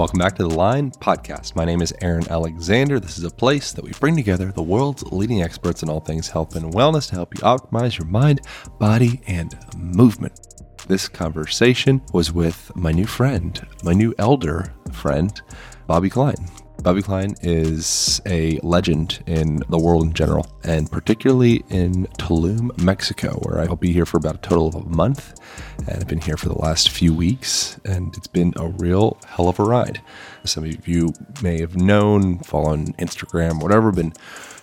[0.00, 1.54] Welcome back to the Align Podcast.
[1.54, 2.98] My name is Aaron Alexander.
[2.98, 6.26] This is a place that we bring together the world's leading experts in all things
[6.26, 8.40] health and wellness to help you optimize your mind,
[8.78, 10.40] body, and movement.
[10.88, 15.38] This conversation was with my new friend, my new elder friend,
[15.86, 16.48] Bobby Klein.
[16.82, 23.38] Bobby Klein is a legend in the world in general, and particularly in Tulum, Mexico,
[23.42, 25.38] where I'll be here for about a total of a month.
[25.78, 29.48] And I've been here for the last few weeks, and it's been a real hell
[29.50, 30.00] of a ride.
[30.44, 34.14] Some of you may have known, following Instagram, whatever, been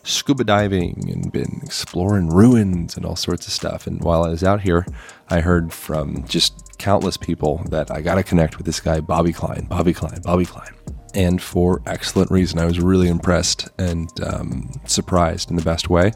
[0.02, 3.86] scuba diving and been exploring ruins and all sorts of stuff.
[3.86, 4.88] And while I was out here,
[5.30, 9.34] I heard from just countless people that I got to connect with this guy, Bobby
[9.34, 10.74] Klein, Bobby Klein, Bobby Klein
[11.18, 12.60] and for excellent reason.
[12.60, 16.12] I was really impressed and um, surprised in the best way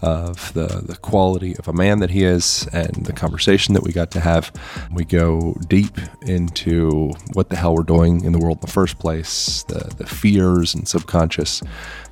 [0.00, 3.92] of the, the quality of a man that he is and the conversation that we
[3.92, 4.50] got to have.
[4.90, 8.98] We go deep into what the hell we're doing in the world in the first
[8.98, 11.62] place, the, the fears and subconscious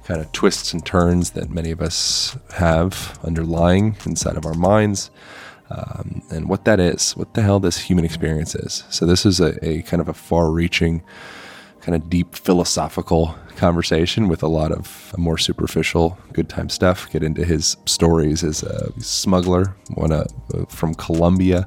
[0.04, 5.10] kind of twists and turns that many of us have underlying inside of our minds.
[5.70, 8.84] Um, and what that is, what the hell this human experience is.
[8.90, 11.02] So, this is a, a kind of a far reaching
[11.84, 17.10] kind of deep philosophical conversation with a lot of more superficial good time stuff.
[17.10, 20.24] Get into his stories as a smuggler, one uh,
[20.68, 21.66] from Colombia.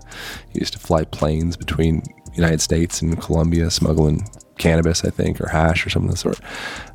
[0.49, 2.01] He used to fly planes between
[2.33, 6.39] United States and Colombia, smuggling cannabis, I think, or hash or something of the sort.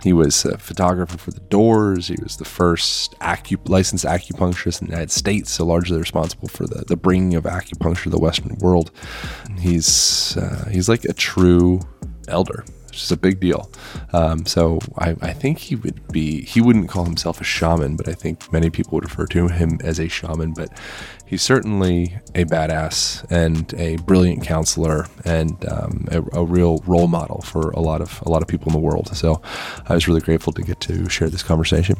[0.03, 2.09] He was a photographer for the Doors.
[2.09, 6.85] He was the first licensed acupuncturist in the United States, so largely responsible for the,
[6.89, 8.91] the bringing of acupuncture to the Western world.
[9.61, 11.81] He's uh, he's like a true
[12.27, 13.71] elder which is a big deal.
[14.13, 18.07] Um, so I, I, think he would be, he wouldn't call himself a shaman, but
[18.07, 20.53] I think many people would refer to him as a shaman.
[20.53, 20.79] But
[21.25, 27.41] he's certainly a badass and a brilliant counselor and um, a, a, real role model
[27.41, 29.17] for a lot of a lot of people in the world.
[29.17, 29.41] So
[29.89, 31.97] I was really grateful to get to share this conversation.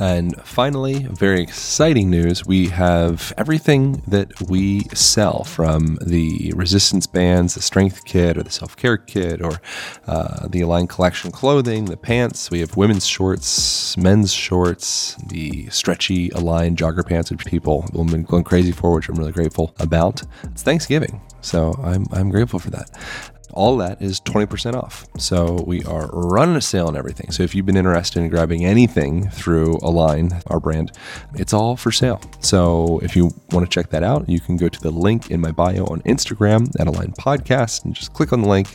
[0.00, 7.54] And finally, very exciting news we have everything that we sell from the resistance bands,
[7.54, 9.60] the strength kit, or the self care kit, or
[10.06, 12.50] uh, the Align Collection clothing, the pants.
[12.50, 18.24] We have women's shorts, men's shorts, the stretchy Align jogger pants, which people have been
[18.24, 20.22] going crazy for, which I'm really grateful about.
[20.44, 21.20] It's Thanksgiving.
[21.40, 25.06] So I'm, I'm grateful for that all that is 20% off.
[25.18, 27.30] So we are running a sale on everything.
[27.30, 30.92] So if you've been interested in grabbing anything through Align, our brand,
[31.34, 32.20] it's all for sale.
[32.40, 35.40] So if you want to check that out, you can go to the link in
[35.40, 38.68] my bio on Instagram at Align Podcast and just click on the link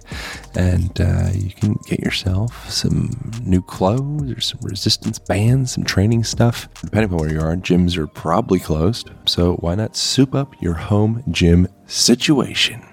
[0.55, 3.09] and uh, you can get yourself some
[3.43, 6.69] new clothes or some resistance bands, some training stuff.
[6.81, 9.09] Depending on where you are, gyms are probably closed.
[9.25, 12.86] So why not soup up your home gym situation?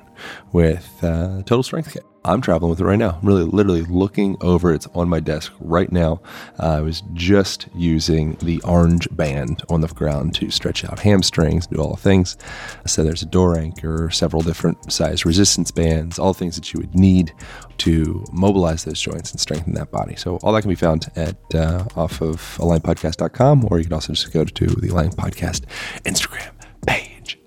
[0.52, 2.04] With uh, Total Strength Kit.
[2.26, 3.18] I'm traveling with it right now.
[3.20, 4.72] I'm really, literally looking over.
[4.72, 6.22] It's on my desk right now.
[6.58, 11.66] Uh, I was just using the orange band on the ground to stretch out hamstrings,
[11.66, 12.38] do all the things.
[12.86, 16.80] So there's a door anchor, several different size resistance bands, all the things that you
[16.80, 17.34] would need
[17.78, 20.16] to mobilize those joints and strengthen that body.
[20.16, 24.14] So all that can be found at uh, off of alignpodcast.com, or you can also
[24.14, 25.64] just go to the Align Podcast
[26.04, 26.53] Instagram.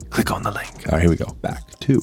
[0.10, 0.88] Click on the link.
[0.88, 1.34] All right, here we go.
[1.42, 2.02] Back to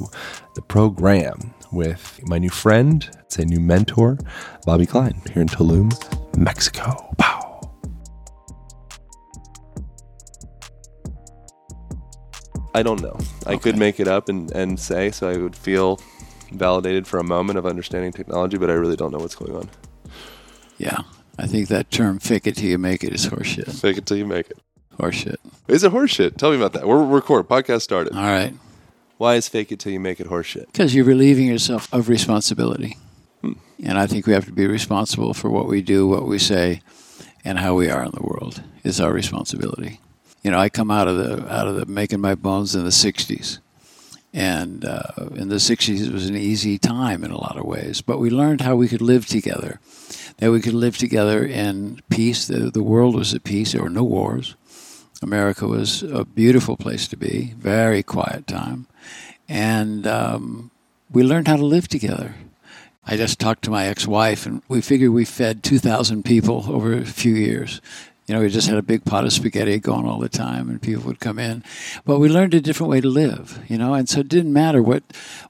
[0.54, 4.18] the program with my new friend, it's a new mentor,
[4.64, 5.92] Bobby Klein, here in Tulum,
[6.36, 7.12] Mexico.
[7.18, 7.60] Pow.
[12.74, 13.18] I don't know.
[13.46, 16.00] I could make it up and, and say, so I would feel
[16.52, 19.70] validated for a moment of understanding technology, but I really don't know what's going on.
[20.78, 21.02] Yeah.
[21.38, 23.80] I think that term fake it till you make it is horseshit.
[23.80, 24.58] Fake it till you make it.
[24.98, 25.36] Horseshit.
[25.68, 26.36] Is it horseshit?
[26.36, 26.86] Tell me about that.
[26.86, 27.48] We're, recording.
[27.48, 28.14] Podcast started.
[28.14, 28.54] All right.
[29.18, 30.66] Why is fake it till you make it horseshit?
[30.66, 32.96] Because you're relieving yourself of responsibility.
[33.40, 33.52] Hmm.
[33.82, 36.82] And I think we have to be responsible for what we do, what we say,
[37.44, 40.00] and how we are in the world It's our responsibility.
[40.42, 42.90] You know, I come out of the out of the making my bones in the
[42.90, 43.58] '60s,
[44.34, 48.02] and uh, in the '60s it was an easy time in a lot of ways.
[48.02, 49.80] But we learned how we could live together,
[50.38, 52.46] that we could live together in peace.
[52.46, 53.72] The, the world was at peace.
[53.72, 54.54] There were no wars.
[55.22, 58.86] America was a beautiful place to be, very quiet time
[59.48, 60.70] and um,
[61.10, 62.34] we learned how to live together.
[63.06, 67.04] I just talked to my ex-wife, and we figured we fed 2,000 people over a
[67.04, 67.82] few years.
[68.26, 70.80] You know, we just had a big pot of spaghetti going all the time, and
[70.80, 71.62] people would come in.
[72.06, 74.82] But we learned a different way to live, you know, and so it didn't matter
[74.82, 75.02] what,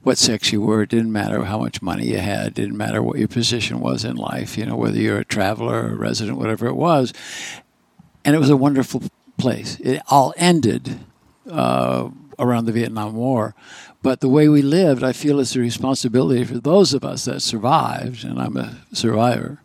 [0.03, 3.01] what sex you were, it didn't matter how much money you had, it didn't matter
[3.01, 6.37] what your position was in life, you know, whether you're a traveler or a resident,
[6.37, 7.13] whatever it was.
[8.25, 9.03] And it was a wonderful
[9.37, 9.79] place.
[9.79, 10.99] It all ended
[11.49, 13.55] uh, around the Vietnam War,
[14.05, 17.41] But the way we lived, I feel it's a responsibility for those of us that
[17.41, 19.63] survived, and I'm a survivor.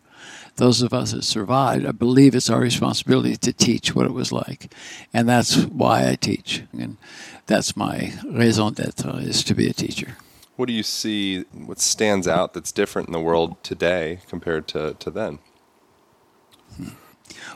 [0.55, 4.31] Those of us that survived, I believe it's our responsibility to teach what it was
[4.31, 4.73] like.
[5.13, 6.63] And that's why I teach.
[6.73, 6.97] And
[7.45, 10.17] that's my raison d'etre, is to be a teacher.
[10.55, 14.95] What do you see, what stands out that's different in the world today compared to,
[14.95, 15.37] to then?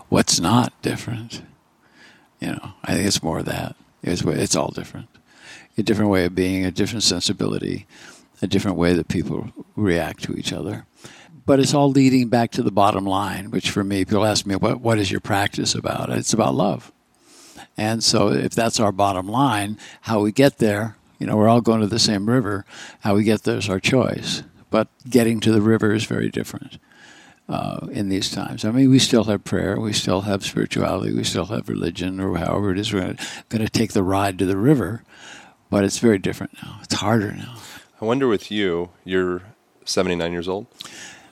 [0.10, 1.42] What's not different?
[2.46, 3.76] You know, I think it's more of that.
[4.04, 5.08] It's, it's all different.
[5.80, 7.88] A different way of being, a different sensibility,
[8.40, 10.86] a different way that people react to each other.
[11.48, 14.56] But it's all leading back to the bottom line, which for me, people ask me,
[14.56, 16.12] what, what is your practice about?
[16.12, 16.92] It's about love.
[17.78, 21.62] And so if that's our bottom line, how we get there, you know, we're all
[21.62, 22.64] going to the same river.
[23.00, 24.44] How we get there is our choice.
[24.70, 26.78] But getting to the river is very different
[27.48, 28.66] uh, in these times.
[28.66, 32.38] I mean, we still have prayer, we still have spirituality, we still have religion, or
[32.38, 33.16] however it is we're
[33.50, 35.04] going to take the ride to the river.
[35.70, 36.80] But it's very different now.
[36.84, 37.56] It's harder now.
[38.02, 39.42] I wonder with you, you're
[39.86, 40.68] 79 years old?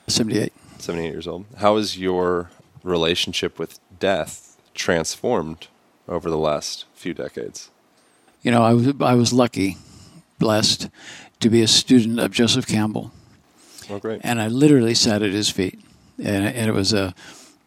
[0.06, 0.52] 78.
[0.78, 1.46] 78 years old.
[1.58, 2.50] How has your
[2.82, 5.68] relationship with death transformed
[6.08, 7.70] over the last few decades?
[8.42, 9.78] You know, I was, I was lucky,
[10.38, 10.88] blessed
[11.40, 13.12] to be a student of Joseph Campbell.
[13.90, 14.20] Oh, great.
[14.24, 15.80] And I literally sat at his feet.
[16.18, 17.14] And, and it was a,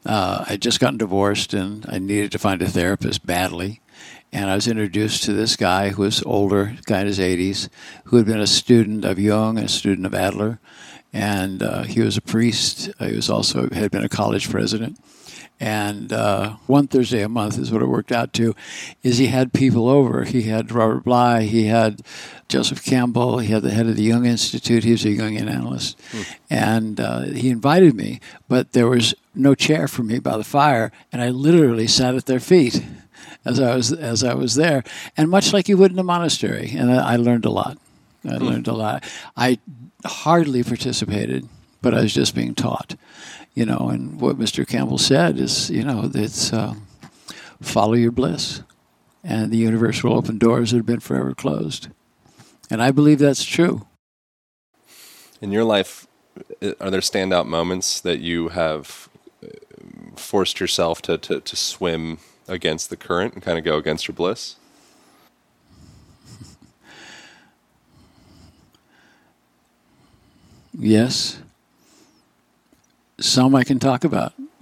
[0.05, 3.81] uh, I'd just gotten divorced and I needed to find a therapist badly.
[4.31, 7.69] And I was introduced to this guy who was older, guy in his 80s,
[8.05, 10.59] who had been a student of Jung a student of Adler.
[11.13, 12.89] And uh, he was a priest.
[12.99, 14.99] He was also had been a college president.
[15.59, 18.55] And uh, one Thursday a month is what it worked out to.
[19.01, 20.23] Is he had people over.
[20.23, 21.43] He had Robert Bly.
[21.43, 22.03] He had
[22.47, 23.39] Joseph Campbell.
[23.39, 24.83] He had the head of the Jung Institute.
[24.83, 26.21] He was a Jungian analyst, hmm.
[26.49, 28.19] and uh, he invited me.
[28.47, 32.27] But there was no chair for me by the fire, and I literally sat at
[32.27, 32.83] their feet
[33.43, 34.83] as I was as I was there,
[35.15, 36.71] and much like you would in a monastery.
[36.77, 37.79] And I, I learned a lot.
[38.23, 38.45] I hmm.
[38.45, 39.03] learned a lot.
[39.35, 39.57] I
[40.05, 41.49] hardly participated,
[41.81, 42.95] but I was just being taught
[43.57, 44.67] you know, and what Mr.
[44.67, 46.75] Campbell said is, you know, it's uh,
[47.59, 48.61] follow your bliss,
[49.23, 51.87] and the universe will open doors that have been forever closed.
[52.69, 53.87] And I believe that's true.
[55.41, 56.05] In your life,
[56.79, 59.09] are there standout moments that you have
[59.43, 59.47] uh,
[60.15, 64.13] forced yourself to, to, to swim against the current and kind of go against your
[64.13, 64.55] bliss?
[70.79, 71.39] Yes
[73.19, 74.33] some I can talk about.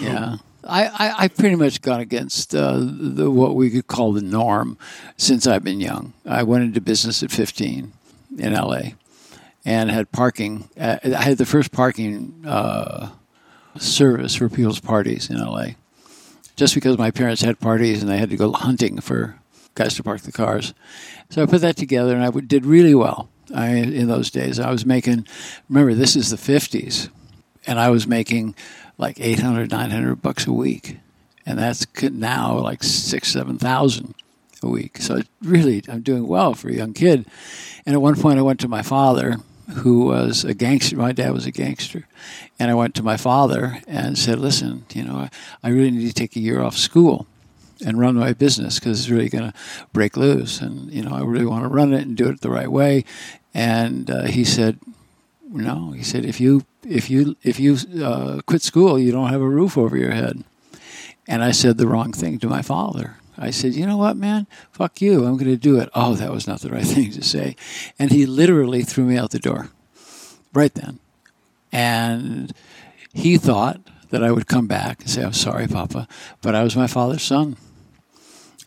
[0.00, 0.36] yeah.
[0.64, 4.78] I, I, I, pretty much gone against uh, the, what we could call the norm
[5.16, 6.12] since I've been young.
[6.24, 7.92] I went into business at 15
[8.38, 8.80] in LA
[9.64, 10.68] and had parking.
[10.78, 13.10] Uh, I had the first parking uh,
[13.76, 15.70] service for people's parties in LA.
[16.54, 19.38] Just because my parents had parties and they had to go hunting for
[19.74, 20.74] guys to park the cars.
[21.30, 23.30] So I put that together and I did really well.
[23.54, 24.58] I, in those days.
[24.58, 25.26] I was making,
[25.68, 27.08] remember, this is the 50s,
[27.66, 28.54] and I was making
[28.98, 30.98] like 800, 900 bucks a week.
[31.44, 34.14] And that's now like six, 7,000
[34.62, 34.98] a week.
[34.98, 37.26] So really, I'm doing well for a young kid.
[37.84, 39.38] And at one point, I went to my father,
[39.76, 40.96] who was a gangster.
[40.96, 42.06] My dad was a gangster.
[42.58, 45.30] And I went to my father and said, listen, you know, I,
[45.62, 47.26] I really need to take a year off school
[47.84, 49.58] and run my business because it's really going to
[49.92, 50.60] break loose.
[50.60, 53.04] And, you know, I really want to run it and do it the right way.
[53.54, 54.78] And uh, he said,
[55.50, 59.42] "No." He said, "If you if you if you uh, quit school, you don't have
[59.42, 60.42] a roof over your head."
[61.28, 63.16] And I said the wrong thing to my father.
[63.36, 64.46] I said, "You know what, man?
[64.72, 65.26] Fuck you.
[65.26, 67.56] I'm going to do it." Oh, that was not the right thing to say.
[67.98, 69.68] And he literally threw me out the door
[70.54, 70.98] right then.
[71.70, 72.54] And
[73.12, 73.80] he thought
[74.10, 76.08] that I would come back and say, "I'm sorry, Papa,"
[76.40, 77.56] but I was my father's son,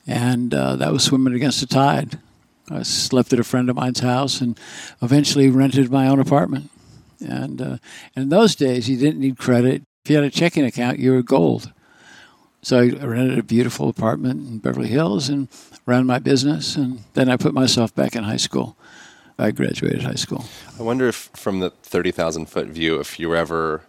[0.08, 2.20] and uh, that was swimming against the tide.
[2.70, 4.60] I slept at a friend of mine's house and
[5.02, 6.72] eventually rented my own apartment.
[7.20, 7.78] And, uh,
[8.16, 9.84] in those days, you didn't need credit.
[10.04, 11.72] If you had a checking account, you were gold.
[12.62, 15.48] So I rented a beautiful apartment in Beverly Hills and
[15.86, 16.76] ran my business.
[16.76, 18.76] And then I put myself back in high school.
[19.38, 20.46] I graduated high school.
[20.80, 23.84] I wonder if, from the 30,000 foot view, if you were ever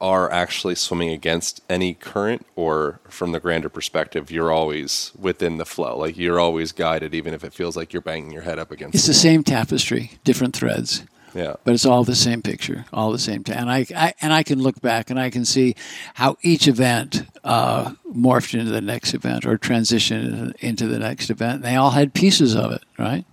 [0.00, 5.64] are actually swimming against any current or from the grander perspective you're always within the
[5.64, 5.96] flow.
[5.96, 8.94] Like you're always guided even if it feels like you're banging your head up against
[8.94, 11.04] it's the same tapestry different threads.
[11.34, 11.54] Yeah.
[11.64, 14.44] But it's all the same picture all the same time and I, I, and i
[14.44, 15.74] can look back and i can see
[16.14, 21.56] how each event uh, morphed into the next event or transitioned into the next event.
[21.56, 23.24] And they all had pieces of it right?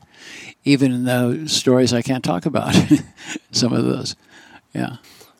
[0.63, 2.75] Even in the stories i can't talk about.
[3.51, 4.15] Some of those.
[4.73, 4.97] Yeah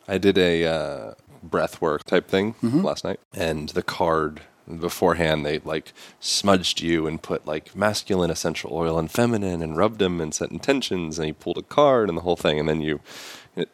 [0.08, 2.84] I did a uh, breath work type thing mm-hmm.
[2.84, 4.41] last night, and the card
[4.79, 10.00] beforehand they like smudged you and put like masculine essential oil and feminine and rubbed
[10.00, 12.81] them and set intentions and you pulled a card and the whole thing and then
[12.81, 13.00] you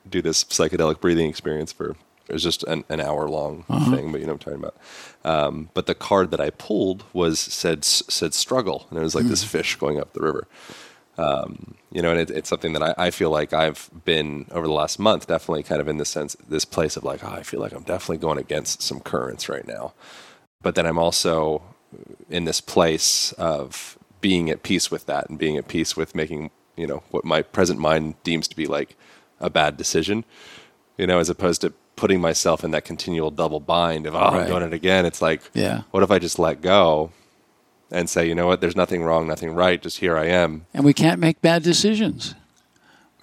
[0.10, 1.96] do this psychedelic breathing experience for
[2.28, 3.96] it was just an, an hour long uh-huh.
[3.96, 4.76] thing but you know what i'm talking about
[5.24, 9.26] um, but the card that i pulled was said said struggle and it was like
[9.26, 9.30] mm.
[9.30, 10.48] this fish going up the river
[11.18, 14.68] um, you know, and it, it's something that I, I, feel like I've been over
[14.68, 17.44] the last month, definitely kind of in this sense, this place of like, oh, I
[17.44, 19.94] feel like I'm definitely going against some currents right now.
[20.62, 21.62] But then I'm also
[22.30, 26.52] in this place of being at peace with that and being at peace with making
[26.76, 28.96] you know what my present mind deems to be like
[29.40, 30.26] a bad decision
[30.98, 34.42] you know as opposed to putting myself in that continual double bind of oh right.
[34.42, 35.06] i'm doing it again.
[35.06, 35.84] It's like yeah.
[35.92, 37.12] what if i just let go
[37.92, 40.84] and say you know what there's nothing wrong nothing right just here i am and
[40.84, 42.36] we can't make bad decisions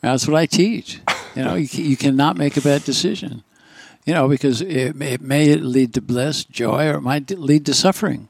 [0.00, 1.00] that's what i teach
[1.35, 3.42] you know you, you cannot make a bad decision
[4.04, 7.75] you know, because it, it may lead to bliss, joy, or it might lead to
[7.75, 8.28] suffering.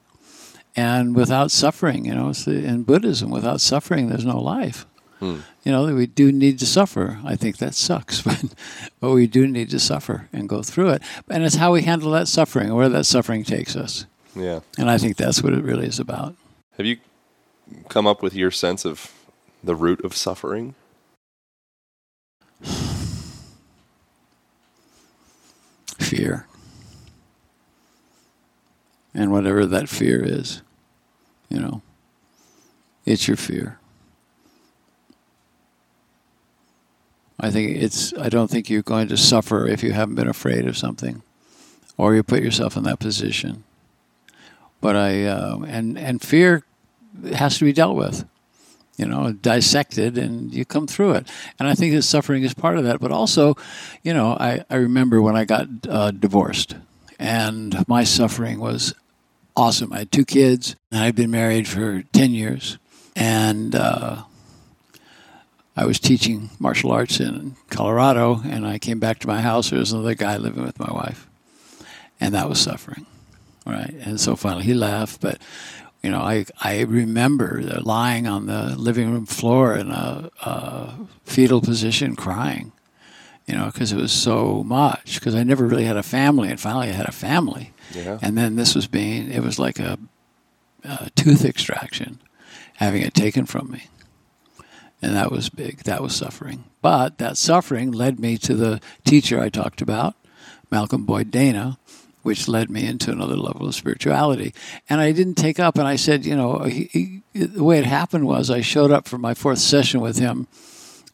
[0.77, 4.87] And without suffering, you know, in Buddhism, without suffering, there's no life.
[5.21, 5.41] Hmm.
[5.65, 7.21] You know, we do need to suffer.
[7.25, 8.55] I think that sucks, but
[9.01, 11.03] but we do need to suffer and go through it.
[11.29, 14.07] And it's how we handle that suffering, where that suffering takes us.
[14.35, 14.61] Yeah.
[14.79, 16.35] And I think that's what it really is about.
[16.77, 16.99] Have you
[17.89, 19.13] come up with your sense of
[19.63, 20.75] the root of suffering?
[25.99, 26.47] fear.
[29.15, 30.63] And whatever that fear is,
[31.49, 31.83] you know,
[33.05, 33.79] it's your fear.
[37.39, 40.67] I think it's, I don't think you're going to suffer if you haven't been afraid
[40.67, 41.23] of something
[41.97, 43.65] or you put yourself in that position.
[44.85, 46.63] But I, uh, and, and fear
[47.33, 48.29] has to be dealt with
[48.99, 51.27] you know, dissected and you come through it.
[51.59, 53.01] And I think that suffering is part of that.
[53.01, 53.57] But also,
[54.03, 56.77] you know, I, I remember when I got uh, divorced
[57.19, 58.95] and my suffering was
[59.57, 59.91] awesome.
[59.91, 62.77] I had two kids and I'd been married for 10 years.
[63.17, 64.25] And uh,
[65.79, 69.71] I was teaching martial arts in Colorado and I came back to my house.
[69.71, 71.27] There was another guy living with my wife.
[72.21, 73.07] And that was suffering.
[73.67, 73.95] Right.
[74.01, 75.21] And so finally he left.
[75.21, 75.39] But
[76.03, 80.95] you know, I, I remember lying on the living room floor in a, a
[81.25, 82.73] fetal position crying,
[83.47, 85.15] you know, because it was so much.
[85.15, 87.73] Because I never really had a family, and finally I had a family.
[87.95, 88.19] Yeah.
[88.21, 89.99] And then this was being, it was like a,
[90.83, 92.21] a tooth extraction,
[92.75, 93.85] having it taken from me.
[95.01, 95.85] And that was big.
[95.85, 96.65] That was suffering.
[96.83, 100.17] But that suffering led me to the teacher I talked about,
[100.71, 101.79] Malcolm Boyd Dana,
[102.25, 104.55] which led me into another level of spirituality.
[104.89, 106.85] And I didn't take up, and I said, you know, he,
[107.35, 110.49] he, the way it happened was I showed up for my fourth session with him.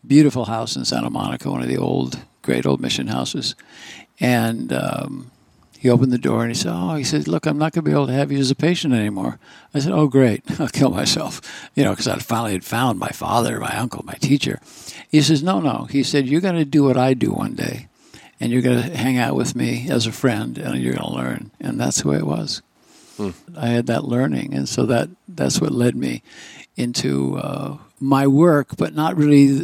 [0.07, 3.57] Beautiful house in Santa Monica, one of the old, great old mission houses.
[4.21, 5.33] And um,
[5.79, 7.91] he opened the door and he said, Oh, he said, Look, I'm not going to
[7.91, 9.41] be able to have you as a patient anymore.
[9.75, 10.43] I said, Oh, great.
[10.61, 11.41] I'll kill myself.
[11.75, 14.61] You know, because I finally had found my father, my uncle, my teacher.
[15.09, 15.89] He says, No, no.
[15.91, 17.89] He said, You're going to do what I do one day
[18.41, 21.15] and you're going to hang out with me as a friend and you're going to
[21.15, 21.51] learn.
[21.61, 22.63] And that's the way it was.
[23.17, 23.31] Hmm.
[23.57, 24.55] I had that learning.
[24.55, 26.23] And so that, that's what led me
[26.77, 29.59] into uh, my work, but not really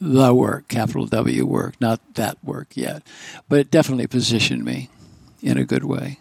[0.00, 3.02] the work, capital W work, not that work yet.
[3.48, 4.88] But it definitely positioned me
[5.42, 6.18] in a good way.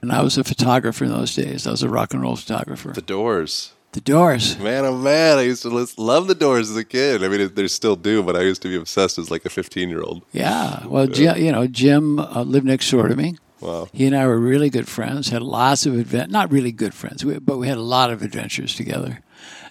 [0.00, 1.66] And I was a photographer in those days.
[1.66, 2.92] I was a rock and roll photographer.
[2.92, 3.72] The Doors.
[3.92, 4.58] The Doors.
[4.58, 7.24] Man, oh man, I used to love the Doors as a kid.
[7.24, 9.88] I mean, they still do, but I used to be obsessed as like a 15
[9.88, 10.24] year old.
[10.32, 10.86] Yeah.
[10.86, 11.06] Well.
[11.06, 13.36] Jim, you know, Jim uh, lived next door to me.
[13.60, 13.88] Wow.
[13.92, 17.24] He and I were really good friends, had lots of advent not really good friends,
[17.24, 19.20] but we had a lot of adventures together.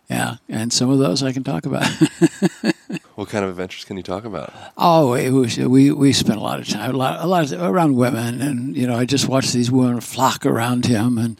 [0.10, 1.86] Yeah, and some of those I can talk about.
[3.16, 4.54] what kind of adventures can you talk about?
[4.78, 7.62] Oh, it was we we spent a lot of time, a lot, a lot of,
[7.62, 11.38] around women, and you know, I just watched these women flock around him, and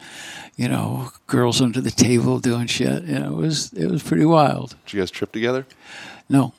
[0.58, 3.04] you know, girls under the table doing shit.
[3.04, 4.74] You know, it was it was pretty wild.
[4.84, 5.64] Did you guys trip together?
[6.28, 6.52] No.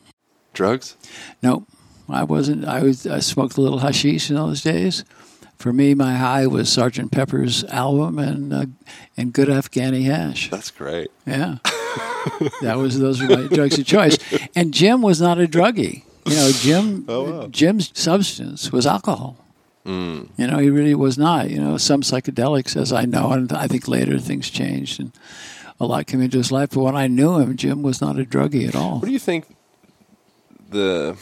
[0.54, 0.96] Drugs?
[1.44, 1.68] No,
[2.08, 2.66] I wasn't.
[2.66, 3.06] I was.
[3.06, 5.04] I smoked a little hashish in those days.
[5.58, 8.66] For me, my high was Sergeant Pepper's album and uh,
[9.16, 10.50] and good Afghani hash.
[10.50, 11.12] That's great.
[11.28, 11.58] Yeah,
[12.62, 14.18] that was those were my drugs of choice.
[14.56, 16.04] And Jim was not a druggie.
[16.26, 17.06] You know, Jim.
[17.08, 17.48] Oh, wow.
[17.48, 19.38] Jim's substance was alcohol.
[19.86, 20.30] Mm.
[20.38, 21.50] You know, he really was not.
[21.50, 25.12] You know, some psychedelics, as I know, and I think later things changed and
[25.80, 26.72] a lot came into his life.
[26.72, 29.00] But when I knew him, Jim was not a druggie at all.
[29.00, 29.46] What do you think
[30.70, 31.18] the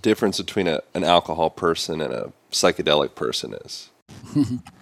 [0.00, 3.90] difference between a, an alcohol person and a psychedelic person is,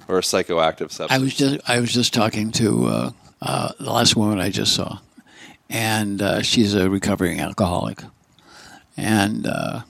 [0.09, 1.13] or a psychoactive substance?
[1.13, 3.11] I was just I was just talking to uh,
[3.41, 4.99] uh, the last woman I just saw,
[5.71, 8.03] and uh, she's a recovering alcoholic,
[8.97, 9.81] and uh,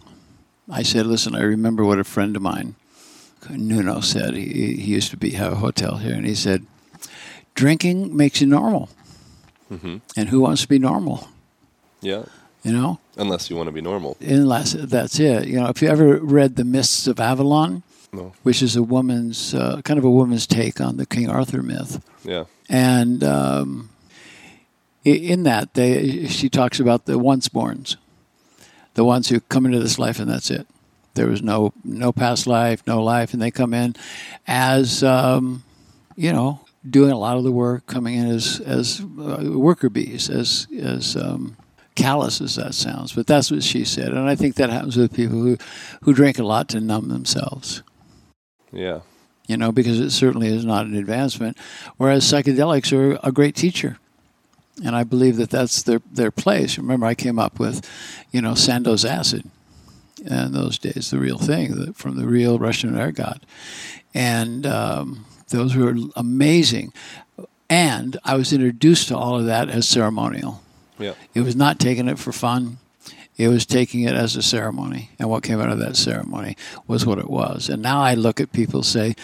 [0.70, 2.74] I said, listen, I remember what a friend of mine,
[3.50, 4.34] Nuno said.
[4.34, 6.66] He, he used to be have a hotel here, and he said,
[7.54, 8.88] "Drinking makes you normal,
[9.72, 9.96] Mm-hmm.
[10.16, 11.28] and who wants to be normal?
[12.00, 12.24] Yeah.
[12.64, 14.16] You know, Unless you want to be normal.
[14.20, 15.46] unless that's it.
[15.46, 17.82] You know, if you ever read The Mists of Avalon,
[18.12, 18.32] No.
[18.42, 22.02] which is a woman's uh, kind of a woman's take on the King Arthur myth,
[22.24, 22.44] Yeah.
[22.68, 23.90] and um,
[25.04, 27.96] in that they she talks about the once-borns,
[28.96, 30.66] the ones who come into this life and that's it.
[31.14, 33.94] There was no no past life, no life, and they come in
[34.46, 35.62] as um,
[36.16, 40.28] you know doing a lot of the work, coming in as as uh, worker bees,
[40.28, 41.56] as as um,
[41.94, 45.14] callous as that sounds, but that's what she said, and I think that happens with
[45.14, 45.56] people who
[46.02, 47.82] who drink a lot to numb themselves
[48.72, 49.00] Yeah.
[49.48, 51.56] you know, because it certainly is not an advancement.
[51.96, 53.98] Whereas psychedelics are a great teacher.
[54.84, 56.76] And I believe that that's their, their place.
[56.76, 57.88] Remember, I came up with,
[58.30, 59.48] you know, Sandoz acid
[60.24, 63.42] in those days, the real thing the, from the real Russian ergot.
[64.14, 66.92] And um, those were amazing.
[67.68, 70.62] And I was introduced to all of that as ceremonial.
[70.98, 71.14] Yeah.
[71.34, 72.78] It was not taking it for fun.
[73.36, 75.10] It was taking it as a ceremony.
[75.18, 76.56] And what came out of that ceremony
[76.86, 77.68] was what it was.
[77.68, 79.14] And now I look at people say,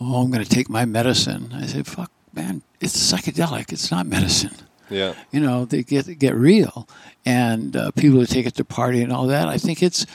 [0.00, 1.52] Oh, I'm going to take my medicine.
[1.54, 3.72] I say, Fuck, man, it's psychedelic.
[3.72, 4.54] It's not medicine.
[4.92, 5.14] Yeah.
[5.30, 6.88] You know, they get get real.
[7.24, 10.06] And uh, people who take it to party and all that, I think it's,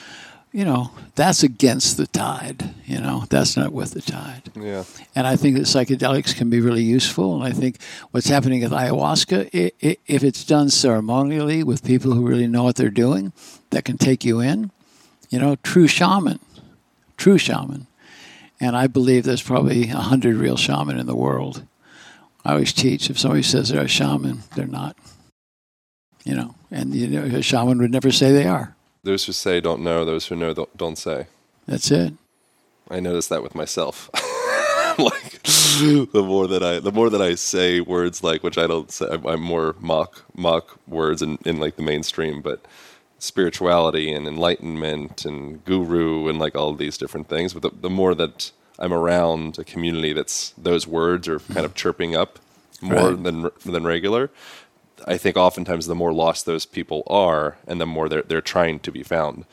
[0.52, 2.74] you know, that's against the tide.
[2.84, 4.50] You know, that's not with the tide.
[4.54, 4.84] Yeah.
[5.14, 7.34] And I think that psychedelics can be really useful.
[7.34, 7.80] And I think
[8.10, 12.64] what's happening with ayahuasca, i i if it's done ceremonially with people who really know
[12.64, 13.32] what they're doing,
[13.70, 14.70] that can take you in,
[15.30, 16.40] you know, true shaman,
[17.16, 17.86] true shaman.
[18.60, 21.62] And I believe there's probably a hundred real shaman in the world.
[22.44, 24.96] I always teach if somebody says they're a shaman, they're not.
[26.24, 28.74] You know, and you know, a shaman would never say they are.
[29.02, 31.26] Those who say don't know, those who know don't, say.
[31.66, 32.14] That's it.
[32.90, 34.10] I notice that with myself.
[34.98, 38.90] like the more that I the more that I say words like which I don't
[38.90, 42.66] say I'm, I'm more mock mock words in, in like the mainstream, but
[43.18, 47.52] spirituality and enlightenment and guru and like all these different things.
[47.52, 51.74] But the, the more that I'm around a community that's those words are kind of
[51.74, 52.38] chirping up
[52.80, 53.22] more Right.
[53.22, 54.30] than than regular.
[55.06, 58.80] I think oftentimes the more lost those people are, and the more they're they're trying
[58.80, 59.44] to be found.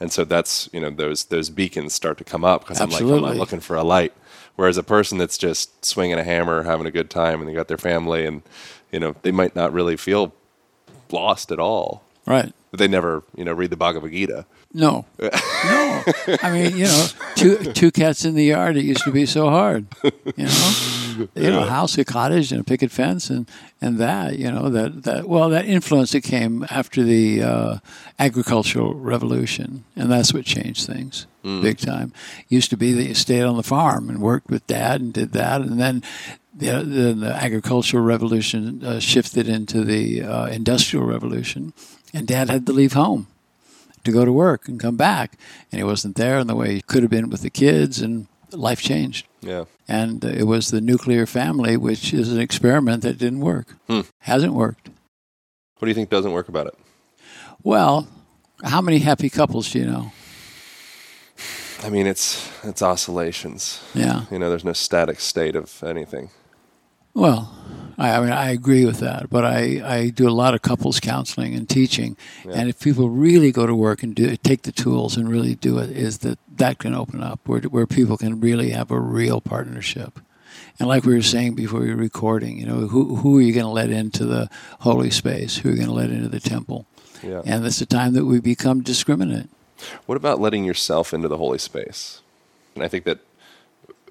[0.00, 3.02] And so that's you know those those beacons start to come up because I'm like
[3.02, 4.12] I'm not looking for a light.
[4.56, 7.68] Whereas a person that's just swinging a hammer, having a good time, and they got
[7.68, 8.42] their family, and
[8.92, 10.32] you know they might not really feel
[11.10, 12.02] lost at all.
[12.26, 12.52] Right.
[12.74, 14.46] But they never you know read the Bhagavad Gita.
[14.72, 15.30] No, no.
[16.42, 17.06] I mean, you know,
[17.36, 18.76] two two cats in the yard.
[18.76, 19.86] It used to be so hard.
[20.02, 23.48] You know, you know, a house, a cottage, and a picket fence, and
[23.80, 24.40] and that.
[24.40, 25.28] You know, that that.
[25.28, 27.78] Well, that influence that came after the uh,
[28.18, 32.12] agricultural revolution, and that's what changed things big time.
[32.48, 35.30] Used to be that you stayed on the farm and worked with dad and did
[35.32, 36.02] that, and then.
[36.56, 41.72] The, the, the agricultural revolution uh, shifted into the uh, industrial revolution,
[42.14, 43.26] and dad had to leave home
[44.04, 45.36] to go to work and come back.
[45.70, 48.26] And he wasn't there in the way he could have been with the kids, and
[48.52, 49.26] life changed.
[49.42, 49.64] Yeah.
[49.88, 53.74] And uh, it was the nuclear family, which is an experiment that didn't work.
[53.88, 54.02] Hmm.
[54.20, 54.88] Hasn't worked.
[55.78, 56.74] What do you think doesn't work about it?
[57.62, 58.06] Well,
[58.62, 60.12] how many happy couples do you know?
[61.82, 63.82] I mean, it's it's oscillations.
[63.94, 64.24] Yeah.
[64.30, 66.30] You know, there's no static state of anything.
[67.12, 67.52] Well,
[67.98, 71.00] I, I mean, I agree with that, but I, I do a lot of couples
[71.00, 75.16] counseling and teaching, and if people really go to work and do take the tools
[75.16, 78.70] and really do it, is that that can open up where where people can really
[78.70, 80.20] have a real partnership.
[80.78, 83.52] And like we were saying before we were recording, you know, who who are you
[83.52, 84.48] going to let into the
[84.80, 85.58] holy space?
[85.58, 86.86] Who are you going to let into the temple?
[87.22, 87.42] Yeah.
[87.44, 89.48] And it's the time that we become discriminate.
[90.06, 92.20] What about letting yourself into the holy space?
[92.74, 93.20] And I think that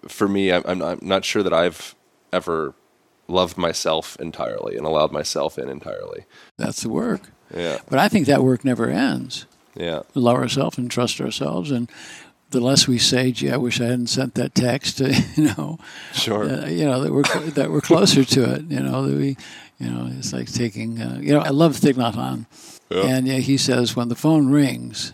[0.08, 1.96] for me, I'm, I'm not sure that I've
[2.32, 2.74] ever
[3.28, 6.26] loved myself entirely and allowed myself in entirely.
[6.58, 7.22] That's the work.
[7.56, 7.80] Yeah.
[7.90, 9.46] But I think that work never ends.
[9.76, 10.02] Yeah.
[10.14, 11.90] We love ourselves and trust ourselves, and
[12.52, 15.00] the less we say, "Gee, I wish I hadn't sent that text,"
[15.36, 15.80] you know,
[16.14, 16.44] Sure.
[16.44, 18.62] uh, you know that we're that we're closer to it.
[18.70, 19.38] You know that we,
[19.80, 21.02] you know, it's like taking.
[21.02, 22.46] Uh, you know, I love Thich Nhat Hanh,
[22.92, 23.16] Yeah.
[23.16, 25.12] and yeah, he says when the phone rings,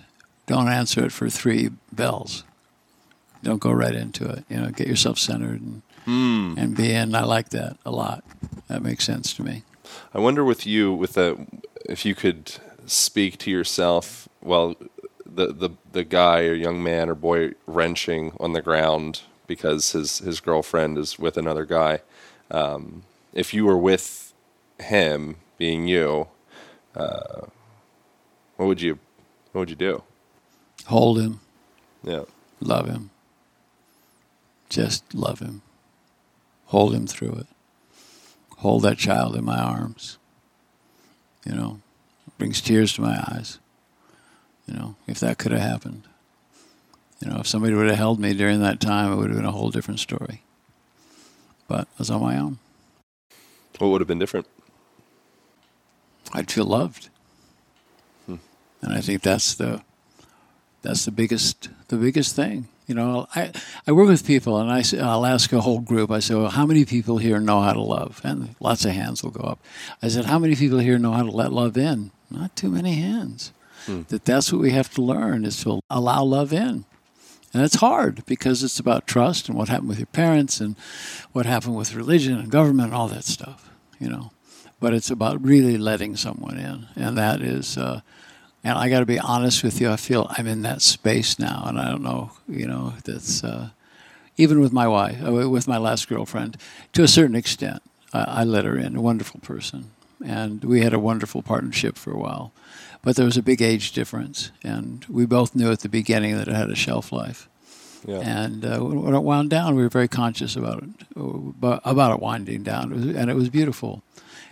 [0.47, 2.43] don't answer it for three bells.
[3.43, 4.43] Don't go right into it.
[4.49, 7.13] You know, get yourself centered and and be in.
[7.15, 8.23] I like that a lot.
[8.67, 9.63] That makes sense to me.
[10.13, 11.45] I wonder with you, with the,
[11.85, 12.53] if you could
[12.85, 14.75] speak to yourself while
[15.25, 20.19] the, the, the guy or young man or boy wrenching on the ground because his,
[20.19, 22.01] his girlfriend is with another guy.
[22.51, 24.33] Um, if you were with
[24.79, 26.27] him, being you,
[26.95, 27.41] uh,
[28.57, 28.97] what would you,
[29.51, 30.03] what would you do?
[30.87, 31.39] Hold him,
[32.03, 32.23] Yeah.
[32.59, 33.09] love him,
[34.69, 35.61] just love him,
[36.69, 37.47] hold him through it,
[38.57, 40.17] hold that child in my arms.
[41.45, 41.81] You know,
[42.37, 43.59] brings tears to my eyes.
[44.67, 46.03] You know, if that could have happened.
[47.21, 49.45] You know, if somebody would have held me during that time, it would have been
[49.45, 50.43] a whole different story.
[51.67, 52.59] But I was on my own.
[53.79, 54.45] What would have been different?
[56.33, 57.09] I'd feel loved.
[58.27, 58.35] Hmm.
[58.81, 59.81] And I think that's the
[60.81, 62.67] that's the biggest the biggest thing.
[62.89, 63.51] You know, I
[63.85, 66.09] I work with people and I I'll ask a whole group.
[66.09, 68.19] I say, well, how many people here know how to love?
[68.23, 69.59] And lots of hands will go up.
[70.01, 72.09] I said, how many people here know how to let love in?
[72.31, 73.53] Not too many hands.
[73.85, 74.01] Hmm.
[74.07, 76.85] That that's what we have to learn is to allow love in.
[77.53, 80.75] And it's hard because it's about trust and what happened with your parents and
[81.31, 84.31] what happened with religion and government and all that stuff, you know.
[84.79, 86.87] But it's about really letting someone in.
[86.95, 88.01] And that is, uh,
[88.63, 91.63] and I got to be honest with you, I feel I'm in that space now.
[91.67, 93.69] And I don't know, you know, that's uh,
[94.37, 96.57] even with my wife, uh, with my last girlfriend,
[96.93, 97.81] to a certain extent,
[98.13, 99.91] I, I let her in, a wonderful person.
[100.25, 102.51] And we had a wonderful partnership for a while
[103.01, 106.47] but there was a big age difference, and we both knew at the beginning that
[106.47, 107.47] it had a shelf life.
[108.05, 108.19] Yeah.
[108.19, 112.63] And uh, when it wound down, we were very conscious about it, about it winding
[112.63, 114.03] down, and it was beautiful,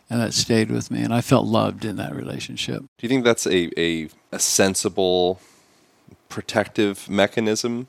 [0.10, 2.82] and that stayed with me, and I felt loved in that relationship.
[2.82, 5.40] Do you think that's a, a, a sensible
[6.30, 7.88] protective mechanism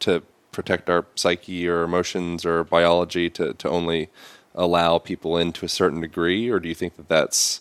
[0.00, 4.08] to protect our psyche or emotions or biology to, to only
[4.54, 7.60] allow people in to a certain degree, or do you think that that's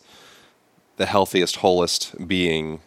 [0.97, 2.81] the healthiest, wholest being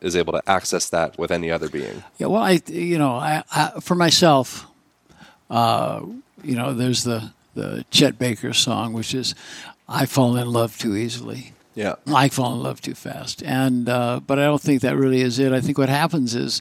[0.00, 2.02] is able to access that with any other being.
[2.18, 4.66] Yeah, well, I, you know, I, I for myself,
[5.50, 6.02] uh,
[6.42, 9.34] you know, there's the the Chet Baker song, which is,
[9.88, 14.20] "I fall in love too easily." Yeah, I fall in love too fast, and uh,
[14.26, 15.52] but I don't think that really is it.
[15.52, 16.60] I think what happens is,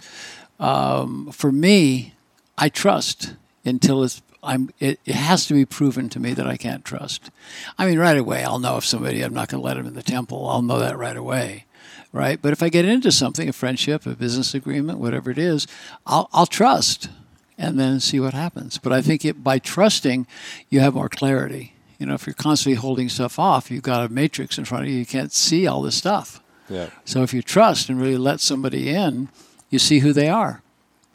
[0.60, 2.14] um, for me,
[2.58, 3.34] I trust
[3.66, 7.32] until it's I'm, it, it, has to be proven to me that I can't trust.
[7.78, 9.94] I mean, right away, I'll know if somebody, I'm not going to let them in
[9.94, 10.48] the temple.
[10.48, 11.66] I'll know that right away,
[12.14, 12.42] right?
[12.42, 15.68] But if I get into something, a friendship, a business agreement, whatever it is,
[16.06, 17.10] I'll, I'll trust
[17.58, 18.78] and then see what happens.
[18.78, 20.28] But I think it, by trusting,
[20.70, 21.74] you have more clarity.
[21.98, 24.90] You know, if you're constantly holding stuff off, you've got a matrix in front of
[24.90, 26.42] you, you can't see all this stuff.
[26.70, 26.90] Yeah.
[27.06, 29.30] So if you trust and really let somebody in,
[29.70, 30.62] you see who they are.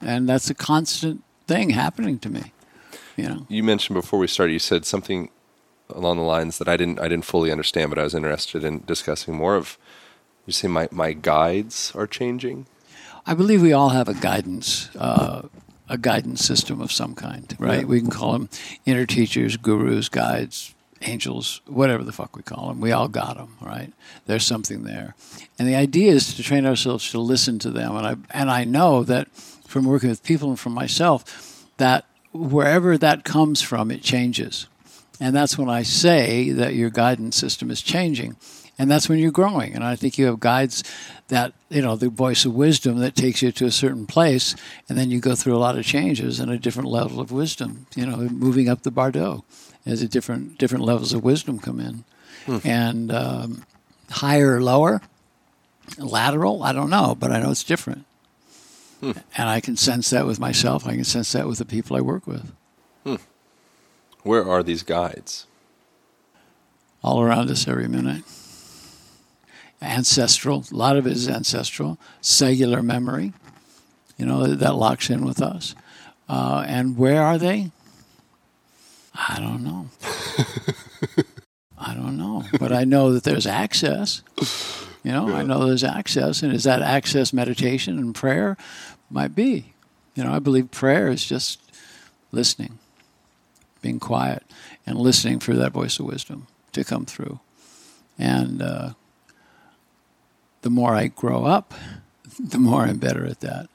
[0.00, 2.52] And that's a constant thing happening to me.
[3.16, 3.46] You know.
[3.48, 4.52] You mentioned before we started.
[4.52, 5.30] You said something
[5.90, 8.82] along the lines that I didn't I didn't fully understand, but I was interested in
[8.86, 9.78] discussing more of.
[10.46, 12.66] You say my my guides are changing.
[13.26, 14.90] I believe we all have a guidance.
[14.96, 15.42] Uh,
[15.92, 17.80] a guidance system of some kind, right?
[17.80, 17.86] Yeah.
[17.86, 18.48] We can call them
[18.86, 22.80] inner teachers, gurus, guides, angels, whatever the fuck we call them.
[22.80, 23.92] We all got them, right?
[24.24, 25.14] There's something there,
[25.58, 27.94] and the idea is to train ourselves to listen to them.
[27.94, 29.30] And I and I know that
[29.66, 34.66] from working with people and from myself that wherever that comes from, it changes.
[35.20, 38.36] And that's when I say that your guidance system is changing.
[38.78, 39.74] And that's when you're growing.
[39.74, 40.82] And I think you have guides
[41.28, 44.56] that, you know, the voice of wisdom that takes you to a certain place.
[44.88, 47.86] And then you go through a lot of changes and a different level of wisdom,
[47.94, 49.44] you know, moving up the Bardo
[49.84, 52.04] as a different, different levels of wisdom come in.
[52.46, 52.66] Hmm.
[52.66, 53.64] And um,
[54.10, 55.00] higher or lower,
[55.98, 58.04] lateral, I don't know, but I know it's different.
[59.00, 59.12] Hmm.
[59.36, 60.86] And I can sense that with myself.
[60.86, 62.52] I can sense that with the people I work with.
[63.04, 63.16] Hmm.
[64.22, 65.46] Where are these guides?
[67.02, 68.22] All around us every minute.
[69.82, 71.98] Ancestral, a lot of it is ancestral.
[72.20, 73.32] Cellular memory,
[74.16, 75.74] you know, that locks in with us.
[76.28, 77.70] Uh, and where are they?
[79.14, 79.88] I don't know.
[81.76, 82.44] I don't know.
[82.58, 84.22] But I know that there's access.
[85.04, 85.36] You know, yeah.
[85.36, 86.42] I know there's access.
[86.42, 88.56] And is that access meditation and prayer?
[89.10, 89.72] Might be.
[90.14, 91.60] You know, I believe prayer is just
[92.30, 92.78] listening,
[93.80, 94.44] being quiet,
[94.86, 97.40] and listening for that voice of wisdom to come through.
[98.18, 98.90] And uh,
[100.62, 101.74] the more I grow up,
[102.38, 103.68] the more I'm better at that,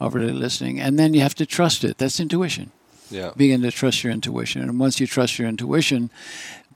[0.00, 0.80] overly listening.
[0.80, 1.98] And then you have to trust it.
[1.98, 2.70] That's intuition.
[3.10, 3.32] Yeah.
[3.36, 4.62] Begin to trust your intuition.
[4.62, 6.10] And once you trust your intuition,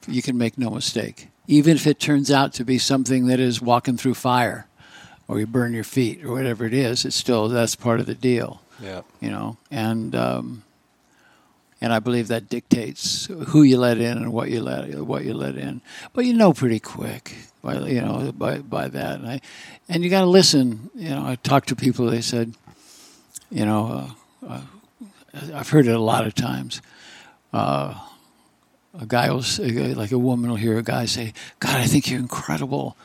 [0.08, 1.28] you can make no mistake.
[1.46, 4.66] Even if it turns out to be something that is walking through fire
[5.28, 8.14] or you burn your feet or whatever it is, it's still that's part of the
[8.14, 8.60] deal.
[8.82, 9.02] Yeah.
[9.20, 10.64] You know, and um,
[11.80, 15.34] and I believe that dictates who you let in and what you let what you
[15.34, 15.80] let in.
[16.12, 19.40] But you know pretty quick by you know by by that, and I
[19.88, 20.90] and you got to listen.
[20.94, 22.06] You know, I talked to people.
[22.06, 22.54] They said,
[23.50, 24.14] you know,
[24.46, 24.60] uh, uh,
[25.54, 26.82] I've heard it a lot of times.
[27.52, 27.94] Uh,
[29.00, 32.08] a guy will say, like a woman will hear a guy say, "God, I think
[32.08, 32.96] you're incredible,"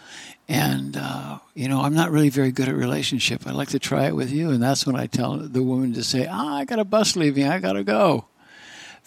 [0.49, 3.47] and uh, you know, I'm not really very good at relationship.
[3.47, 6.03] I'd like to try it with you, and that's when I tell the woman to
[6.03, 7.47] say, "Ah, I got a bus leaving.
[7.47, 8.25] I gotta go."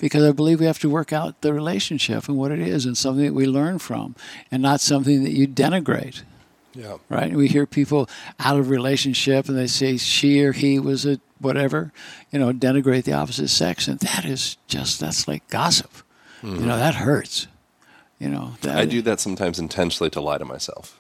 [0.03, 2.99] Because I believe we have to work out the relationship and what it is and
[2.99, 4.17] something that we learn from
[4.51, 6.23] and not something that you denigrate.
[6.75, 6.97] Yeah.
[7.09, 7.29] Right?
[7.29, 8.11] And We hear people
[8.41, 11.93] out of relationship and they say she or he was a whatever,
[12.33, 13.87] you know, denigrate the opposite sex.
[13.87, 15.93] And that is just, that's like gossip.
[16.43, 16.57] Mm-hmm.
[16.57, 17.47] You know, that hurts.
[18.19, 20.99] You know, that, I do that sometimes intentionally to lie to myself.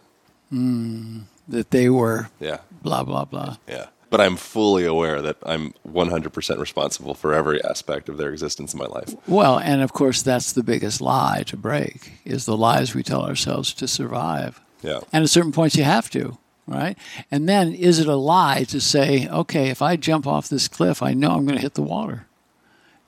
[0.52, 2.58] Mm, that they were yeah.
[2.82, 3.56] blah, blah, blah.
[3.66, 8.74] Yeah but I'm fully aware that I'm 100% responsible for every aspect of their existence
[8.74, 9.14] in my life.
[9.26, 13.24] Well, and of course, that's the biggest lie to break is the lies we tell
[13.24, 14.60] ourselves to survive.
[14.82, 15.00] Yeah.
[15.14, 16.98] And at certain points, you have to, right?
[17.30, 21.02] And then, is it a lie to say, okay, if I jump off this cliff,
[21.02, 22.26] I know I'm going to hit the water?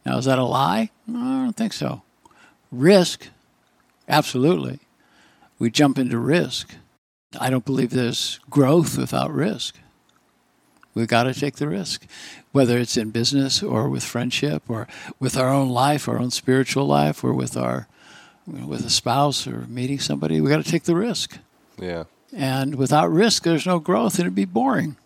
[0.07, 0.89] Now, is that a lie?
[1.07, 2.01] No, I don't think so.
[2.73, 3.29] Risk,
[4.09, 4.79] absolutely.
[5.59, 6.75] We jump into risk.
[7.39, 9.77] I don't believe there's growth without risk.
[10.95, 12.07] We've got to take the risk,
[12.53, 14.87] whether it's in business or with friendship or
[15.19, 17.89] with our own life, our own spiritual life, or with our
[18.47, 20.41] with a spouse or meeting somebody.
[20.41, 21.39] We've got to take the risk.
[21.79, 22.05] Yeah.
[22.33, 24.97] And without risk, there's no growth, and it'd be boring.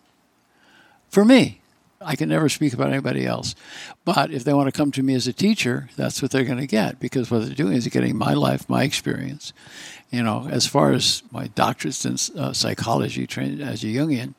[1.09, 1.61] For me,
[2.01, 3.55] I can never speak about anybody else.
[4.05, 6.59] But if they want to come to me as a teacher, that's what they're going
[6.59, 9.53] to get because what they're doing is getting my life, my experience.
[10.09, 14.33] You know, as far as my doctorate's in uh, psychology, trained as a Jungian,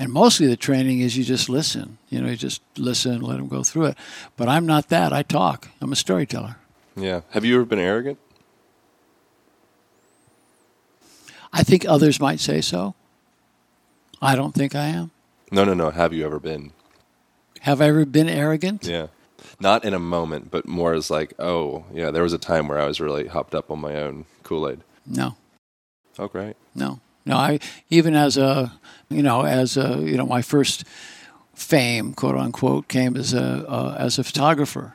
[0.00, 1.98] and mostly the training is you just listen.
[2.08, 3.98] You know, you just listen and let them go through it.
[4.34, 5.12] But I'm not that.
[5.12, 5.68] I talk.
[5.82, 6.56] I'm a storyteller.
[6.96, 7.20] Yeah.
[7.32, 8.18] Have you ever been arrogant?
[11.52, 12.94] I think others might say so.
[14.22, 15.10] I don't think I am.
[15.52, 15.90] No, no, no.
[15.90, 16.72] Have you ever been?
[17.60, 18.86] Have I ever been arrogant?
[18.86, 19.08] Yeah.
[19.60, 22.78] Not in a moment, but more as like, oh, yeah, there was a time where
[22.78, 24.80] I was really hopped up on my own Kool Aid.
[25.06, 25.36] No.
[26.18, 26.56] Oh, great.
[26.74, 27.00] No.
[27.26, 27.60] No, I
[27.90, 28.72] even as a
[29.10, 30.84] you know as a you know my first
[31.54, 34.94] fame quote unquote came as a uh, as a photographer,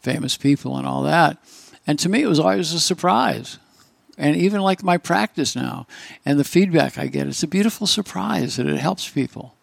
[0.00, 1.36] famous people and all that,
[1.86, 3.58] and to me it was always a surprise,
[4.16, 5.86] and even like my practice now
[6.24, 9.56] and the feedback I get, it's a beautiful surprise that it helps people,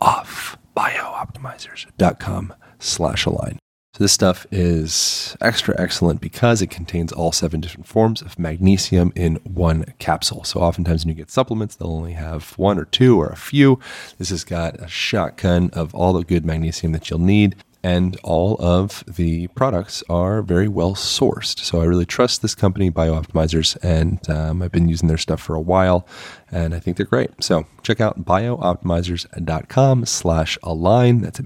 [0.00, 0.56] off.
[0.76, 3.58] Bioptimizers.com slash align
[3.94, 9.12] so this stuff is extra excellent because it contains all seven different forms of magnesium
[9.16, 10.44] in one capsule.
[10.44, 13.80] So oftentimes when you get supplements, they'll only have one or two or a few.
[14.18, 18.56] This has got a shotgun of all the good magnesium that you'll need and all
[18.58, 21.60] of the products are very well sourced.
[21.60, 25.54] So I really trust this company, BiOptimizers, and um, I've been using their stuff for
[25.54, 26.06] a while,
[26.50, 27.30] and I think they're great.
[27.42, 31.20] So check out bioptimizers.com slash align.
[31.20, 31.40] That's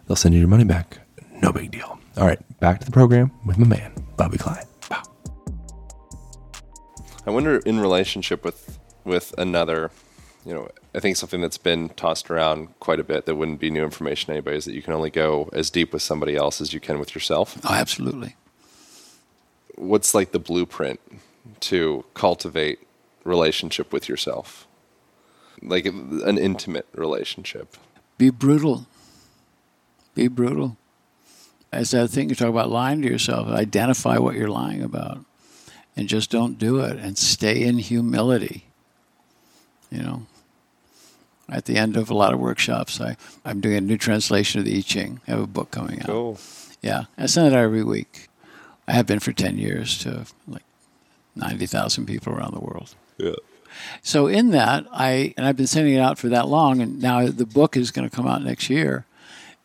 [0.07, 0.99] they'll send you your money back.
[1.43, 1.99] No big deal.
[2.17, 4.65] All right, back to the program with my man, Bobby Klein.
[7.27, 9.91] I wonder in relationship with with another,
[10.47, 13.71] you know, I think something that's been tossed around quite a bit that wouldn't be
[13.71, 16.63] new information to anybody is that you can only go as deep with somebody else
[16.63, 17.59] as you can with yourself.
[17.65, 18.35] Oh, absolutely.
[19.75, 21.01] What's like the blueprint
[21.61, 22.81] to cultivate
[23.25, 24.69] relationship with yourself?
[25.63, 27.77] like an intimate relationship.
[28.17, 28.87] Be brutal.
[30.15, 30.77] Be brutal.
[31.73, 35.25] As that thing you talk about lying to yourself, identify what you're lying about
[35.97, 38.65] and just don't do it and stay in humility.
[39.91, 40.27] You know,
[41.49, 44.65] at the end of a lot of workshops, I, I'm doing a new translation of
[44.65, 45.21] the I Ching.
[45.27, 46.07] I have a book coming out.
[46.07, 46.39] Cool.
[46.83, 48.29] Yeah, I send it out every week.
[48.87, 50.63] I have been for 10 years to like
[51.39, 52.95] 90,000 people around the world.
[53.17, 53.33] Yeah.
[54.03, 57.27] So in that, I and I've been sending it out for that long, and now
[57.29, 59.07] the book is going to come out next year,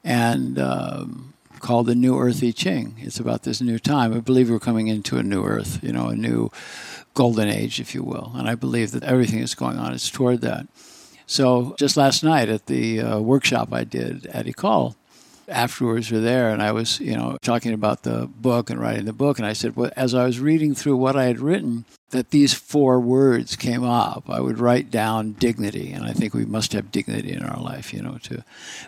[0.03, 2.95] and um, called the New Earth I Ching.
[2.99, 4.13] It's about this new time.
[4.13, 6.51] I believe we're coming into a new Earth, you know, a new
[7.13, 10.41] golden age, if you will, and I believe that everything that's going on is toward
[10.41, 10.67] that.
[11.25, 14.95] So just last night at the uh, workshop I did at Ecole,
[15.47, 19.13] afterwards were there and I was, you know, talking about the book and writing the
[19.13, 19.37] book.
[19.37, 22.53] And I said, well, as I was reading through what I had written, that these
[22.53, 24.29] four words came up.
[24.29, 25.91] I would write down dignity.
[25.91, 28.43] And I think we must have dignity in our life, you know, to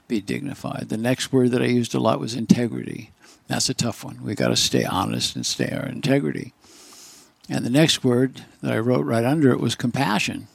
[0.08, 0.90] be dignified.
[0.90, 3.12] The next word that I used a lot was integrity.
[3.48, 4.24] That's a tough one.
[4.24, 6.54] We got to stay honest and stay our integrity.
[7.50, 10.48] And the next word that I wrote right under it was compassion.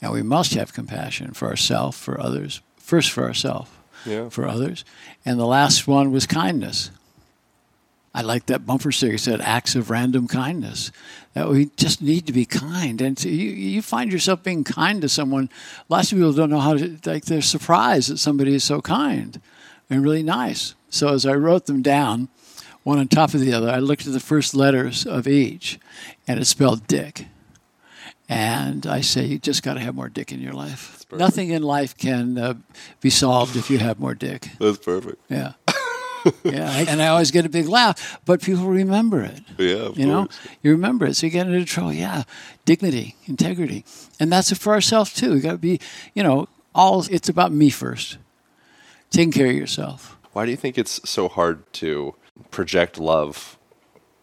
[0.00, 3.70] And we must have compassion for ourselves, for others, first for ourselves
[4.06, 4.28] Yeah.
[4.28, 4.84] for others.
[5.24, 6.90] And the last one was kindness.
[8.14, 10.92] I like that bumper sticker said acts of random kindness.
[11.32, 13.00] That we just need to be kind.
[13.00, 15.48] And to, you, you find yourself being kind to someone.
[15.88, 19.40] Lots of people don't know how to, like, they're surprised that somebody is so kind
[19.88, 20.74] and really nice.
[20.90, 22.28] So as I wrote them down,
[22.82, 25.78] one on top of the other, I looked at the first letters of each,
[26.28, 27.26] and it spelled dick.
[28.32, 31.04] And I say, you just got to have more dick in your life.
[31.12, 32.54] Nothing in life can uh,
[33.00, 34.48] be solved if you have more dick.
[34.58, 35.20] That's perfect.
[35.28, 35.52] Yeah.
[36.42, 36.84] yeah.
[36.88, 39.40] And I always get a big laugh, but people remember it.
[39.58, 40.38] Yeah, You know, course.
[40.62, 41.16] you remember it.
[41.16, 41.92] So you get into trouble.
[41.92, 42.22] Yeah.
[42.64, 43.84] Dignity, integrity.
[44.18, 45.34] And that's it for ourselves too.
[45.34, 45.80] We got to be,
[46.14, 48.16] you know, all it's about me first.
[49.10, 50.16] Taking care of yourself.
[50.32, 52.14] Why do you think it's so hard to
[52.50, 53.58] project love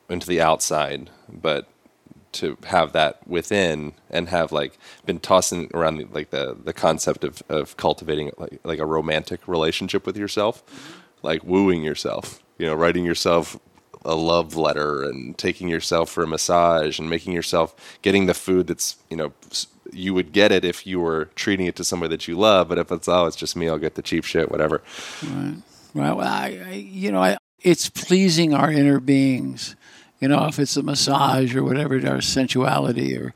[0.10, 1.68] into the outside, but
[2.34, 7.24] to have that within and have like been tossing around the, like the the concept
[7.24, 10.64] of, of cultivating like like a romantic relationship with yourself,
[11.22, 13.60] like wooing yourself, you know, writing yourself
[14.06, 18.68] a love letter and taking yourself for a massage and making yourself getting the food
[18.68, 19.34] that's you know
[19.92, 22.78] you would get it if you were treating it to somebody that you love but
[22.78, 24.82] if it's oh it's just me i'll get the cheap shit whatever
[25.94, 26.16] Right.
[26.16, 29.76] Well, I, I you know, I, it's pleasing our inner beings.
[30.20, 33.34] You know, if it's a massage or whatever, our sensuality or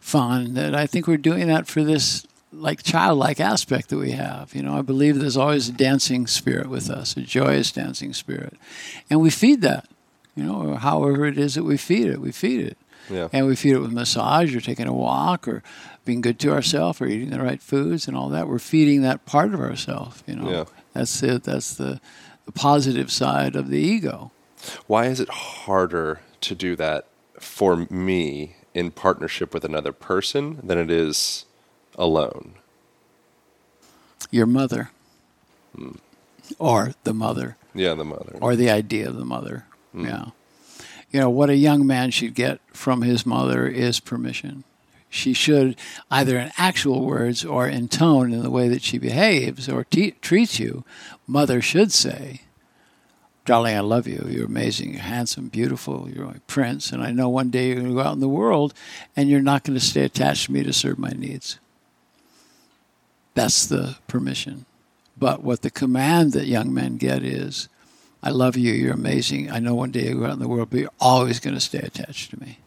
[0.00, 4.54] fun, that I think we're doing that for this like childlike aspect that we have.
[4.54, 8.54] You know, I believe there's always a dancing spirit with us, a joyous dancing spirit,
[9.10, 9.88] and we feed that.
[10.34, 12.78] You know, or however it is that we feed it, we feed it.
[13.08, 13.28] Yeah.
[13.32, 15.62] And we feed it with massage or taking a walk or
[16.04, 18.48] being good to ourselves or eating the right foods and all that.
[18.48, 20.50] We're feeding that part of ourselves, you know.
[20.50, 20.64] Yeah.
[20.92, 21.44] That's it.
[21.44, 22.00] That's the,
[22.44, 24.30] the positive side of the ego.
[24.86, 27.06] Why is it harder to do that
[27.38, 31.44] for me in partnership with another person than it is
[31.96, 32.54] alone?
[34.30, 34.90] Your mother,
[35.74, 35.92] hmm.
[36.58, 38.36] or the mother, Yeah, the mother.
[38.40, 39.66] or the idea of the mother.
[39.92, 40.04] Hmm.
[40.06, 40.24] Yeah.
[41.10, 44.64] You know, what a young man should get from his mother is permission.
[45.08, 45.76] She should,
[46.10, 50.10] either in actual words or in tone in the way that she behaves or te-
[50.20, 50.84] treats you,
[51.26, 52.42] mother should say,
[53.46, 54.26] Darling, I love you.
[54.28, 54.94] You're amazing.
[54.94, 56.10] You're handsome, beautiful.
[56.10, 56.90] You're my prince.
[56.90, 58.74] And I know one day you're going to go out in the world
[59.16, 61.60] and you're not going to stay attached to me to serve my needs.
[63.34, 64.66] That's the permission.
[65.16, 67.68] But what the command that young men get is,
[68.20, 68.72] I love you.
[68.72, 69.48] You're amazing.
[69.48, 71.60] I know one day you'll go out in the world, but you're always going to
[71.60, 72.58] stay attached to me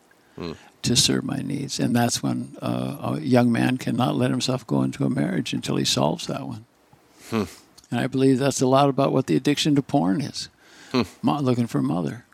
[0.83, 1.77] to serve my needs.
[1.81, 5.75] And that's when uh, a young man cannot let himself go into a marriage until
[5.75, 6.65] he solves that one.
[7.91, 10.47] And I believe that's a lot about what the addiction to porn is
[11.21, 12.25] Mo- looking for a mother.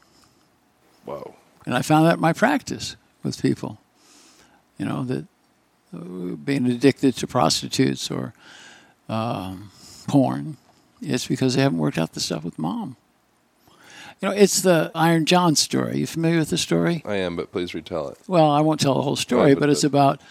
[1.05, 1.35] Whoa.
[1.65, 3.79] And I found that in my practice with people.
[4.77, 5.25] You know, that
[5.95, 8.33] uh, being addicted to prostitutes or
[9.07, 9.71] um,
[10.07, 10.57] porn,
[11.01, 12.97] it's because they haven't worked out the stuff with mom.
[14.21, 15.99] You know, it's the Iron John story.
[15.99, 17.03] You familiar with the story?
[17.05, 18.17] I am, but please retell it.
[18.27, 20.21] Well, I won't tell the whole story, Right, but but it's about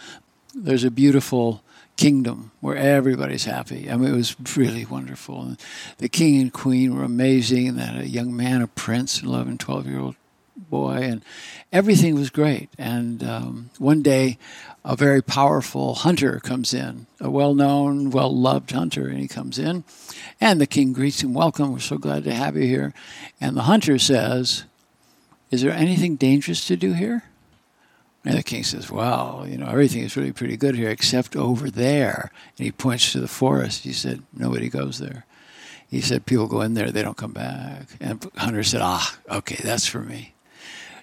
[0.55, 1.63] there's a beautiful
[1.97, 3.91] kingdom where everybody's happy.
[3.91, 5.43] I mean, it was really wonderful.
[5.43, 5.61] And
[5.99, 9.87] the king and queen were amazing, and had a young man, a prince, 11, 12
[9.87, 10.17] year old
[10.57, 11.25] boy, and
[11.73, 12.71] everything was great.
[12.79, 14.39] And um, one day,
[14.85, 19.59] a very powerful hunter comes in, a well known, well loved hunter, and he comes
[19.59, 19.85] in.
[20.41, 22.93] And the king greets him, Welcome, we're so glad to have you here.
[23.41, 24.65] And the hunter says,
[25.51, 27.25] Is there anything dangerous to do here?
[28.25, 31.71] And the king says, Well, you know, everything is really pretty good here except over
[31.71, 32.31] there.
[32.57, 33.85] And he points to the forest.
[33.85, 35.27] He said, Nobody goes there.
[35.89, 37.89] He said, People go in there, they don't come back.
[38.01, 40.35] And Hunter said, Ah, okay, that's for me.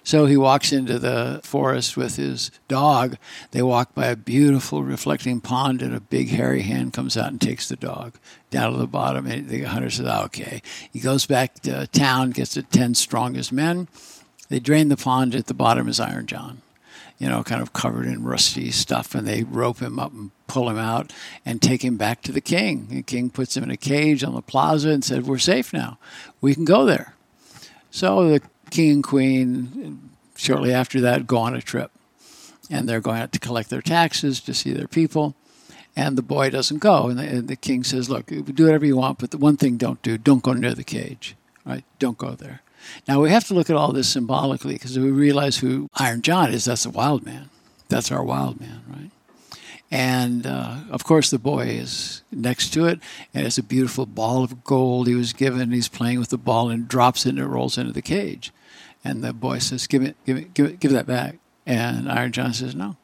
[0.04, 3.16] So he walks into the forest with his dog.
[3.52, 7.40] They walk by a beautiful reflecting pond, and a big hairy hand comes out and
[7.40, 8.14] takes the dog
[8.50, 9.26] down to the bottom.
[9.26, 10.60] And the hunter says, "Okay."
[10.92, 13.86] He goes back to town, gets the ten strongest men.
[14.48, 15.36] They drain the pond.
[15.36, 16.61] At the bottom is Iron John,
[17.22, 20.68] you know, kind of covered in rusty stuff, and they rope him up and pull
[20.68, 21.12] him out
[21.46, 22.88] and take him back to the king.
[22.90, 25.98] The king puts him in a cage on the plaza and said, "We're safe now.
[26.40, 27.14] We can go there."
[27.92, 31.92] So the king and queen, shortly after that, go on a trip.
[32.68, 35.36] And they're going out to collect their taxes to see their people.
[35.94, 37.06] And the boy doesn't go.
[37.06, 39.76] And the, and the king says, Look, do whatever you want, but the one thing
[39.76, 41.36] don't do don't go near the cage.
[41.64, 41.84] Right?
[42.00, 42.62] Don't go there.
[43.08, 46.52] Now, we have to look at all this symbolically because we realize who Iron John
[46.52, 46.64] is.
[46.64, 47.50] That's a wild man.
[47.88, 49.10] That's our wild man, right?
[49.92, 52.98] And uh, of course, the boy is next to it,
[53.34, 55.70] and it's a beautiful ball of gold he was given.
[55.70, 58.52] He's playing with the ball and drops it, and it rolls into the cage.
[59.04, 62.32] And the boy says, "Give it, give it, give it, give that back." And Iron
[62.32, 62.96] John says, "No,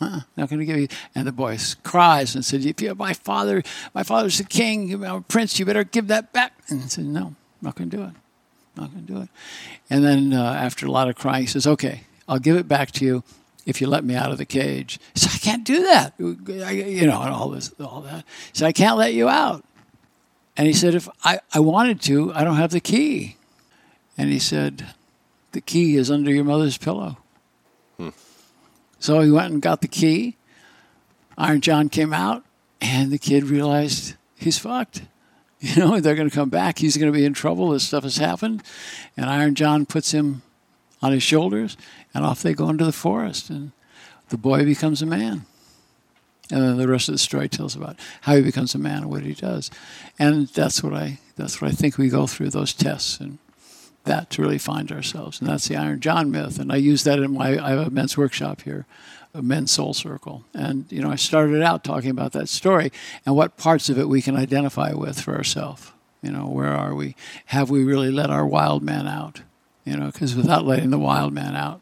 [0.00, 3.12] uh-uh, not going to give you." And the boy cries and says, "If you're my
[3.12, 3.62] father,
[3.94, 5.60] my father's the king, you're a prince.
[5.60, 8.14] You better give that back." And he said, "No, I'm not going to do it.
[8.80, 9.28] Not going to do it."
[9.88, 12.90] And then uh, after a lot of crying, he says, "Okay, I'll give it back
[12.92, 13.22] to you."
[13.66, 16.14] If you let me out of the cage, he said, I can't do that.
[16.18, 18.24] I, You know, and all this, all that.
[18.52, 19.62] He said, I can't let you out.
[20.56, 23.36] And he said, if I, I wanted to, I don't have the key.
[24.16, 24.86] And he said,
[25.52, 27.18] the key is under your mother's pillow.
[27.98, 28.08] Hmm.
[28.98, 30.36] So he went and got the key.
[31.36, 32.44] Iron John came out,
[32.80, 35.02] and the kid realized he's fucked.
[35.62, 36.78] You know, they're going to come back.
[36.78, 37.68] He's going to be in trouble.
[37.68, 38.62] This stuff has happened.
[39.14, 40.40] And Iron John puts him
[41.02, 41.76] on his shoulders,
[42.14, 43.50] and off they go into the forest.
[43.50, 43.72] And
[44.30, 45.44] the boy becomes a man.
[46.50, 49.10] And then the rest of the story tells about how he becomes a man and
[49.10, 49.70] what he does.
[50.18, 53.38] And that's what I that's what I think we go through those tests and
[54.04, 55.40] that to really find ourselves.
[55.40, 56.58] And that's the Iron John myth.
[56.58, 58.86] And I use that in my I have a men's workshop here,
[59.34, 60.44] men's soul circle.
[60.54, 62.90] And you know, I started out talking about that story
[63.24, 65.92] and what parts of it we can identify with for ourselves.
[66.22, 67.16] You know, where are we?
[67.46, 69.40] Have we really let our wild man out?
[69.84, 71.80] You know, because without letting the wild man out,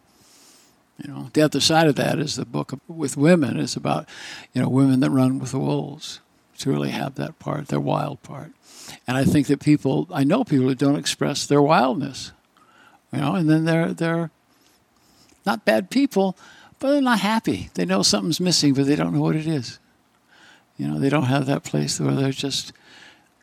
[1.02, 4.08] you know, the other side of that is the book with women is about,
[4.52, 6.20] you know, women that run with the wolves
[6.58, 8.52] to really have that part, their wild part.
[9.06, 12.32] And I think that people, I know people who don't express their wildness,
[13.12, 14.30] you know, and then they're they're
[15.46, 16.36] not bad people,
[16.78, 17.70] but they're not happy.
[17.74, 19.78] They know something's missing, but they don't know what it is.
[20.76, 22.72] You know, they don't have that place where they're just,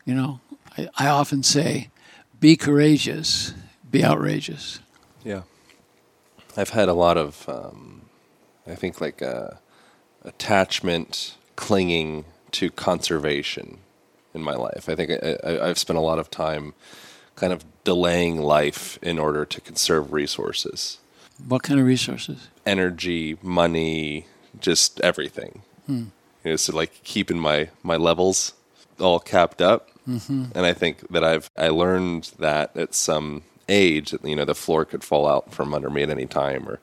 [0.04, 0.40] you know,
[0.78, 1.90] I, I often say,
[2.40, 3.52] be courageous,
[3.90, 4.80] be outrageous.
[5.22, 5.42] Yeah.
[6.56, 8.02] I've had a lot of, um,
[8.66, 9.50] I think, like uh,
[10.24, 13.78] attachment, clinging to conservation
[14.32, 14.88] in my life.
[14.88, 15.10] I think
[15.44, 16.74] I, have spent a lot of time
[17.34, 20.98] kind of delaying life in order to conserve resources.
[21.46, 22.48] What kind of resources?
[22.64, 24.26] Energy, money,
[24.60, 25.62] just everything.
[25.86, 26.04] Hmm.
[26.44, 28.54] You know, so like keeping my my levels
[29.00, 29.90] all capped up.
[30.08, 30.44] Mm-hmm.
[30.54, 34.84] And I think that I've I learned that at some age, you know, the floor
[34.84, 36.80] could fall out from under me at any time, or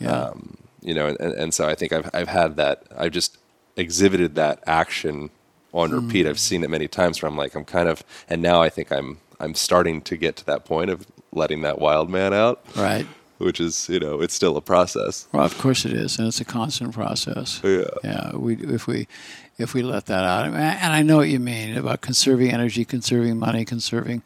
[0.00, 0.10] yeah.
[0.10, 2.84] um, you know, and, and so I think I've I've had that.
[2.96, 3.38] I've just
[3.76, 5.30] exhibited that action
[5.72, 6.02] on mm.
[6.02, 6.26] repeat.
[6.26, 8.90] I've seen it many times where I'm like, I'm kind of, and now I think
[8.90, 12.64] I'm I'm starting to get to that point of letting that wild man out.
[12.74, 13.06] Right.
[13.38, 15.28] Which is, you know, it's still a process.
[15.30, 17.60] Well, of course it is, and it's a constant process.
[17.62, 17.84] Yeah.
[18.02, 18.34] Yeah.
[18.34, 19.08] We if we
[19.58, 23.38] if we let that out, and I know what you mean about conserving energy, conserving
[23.38, 24.22] money, conserving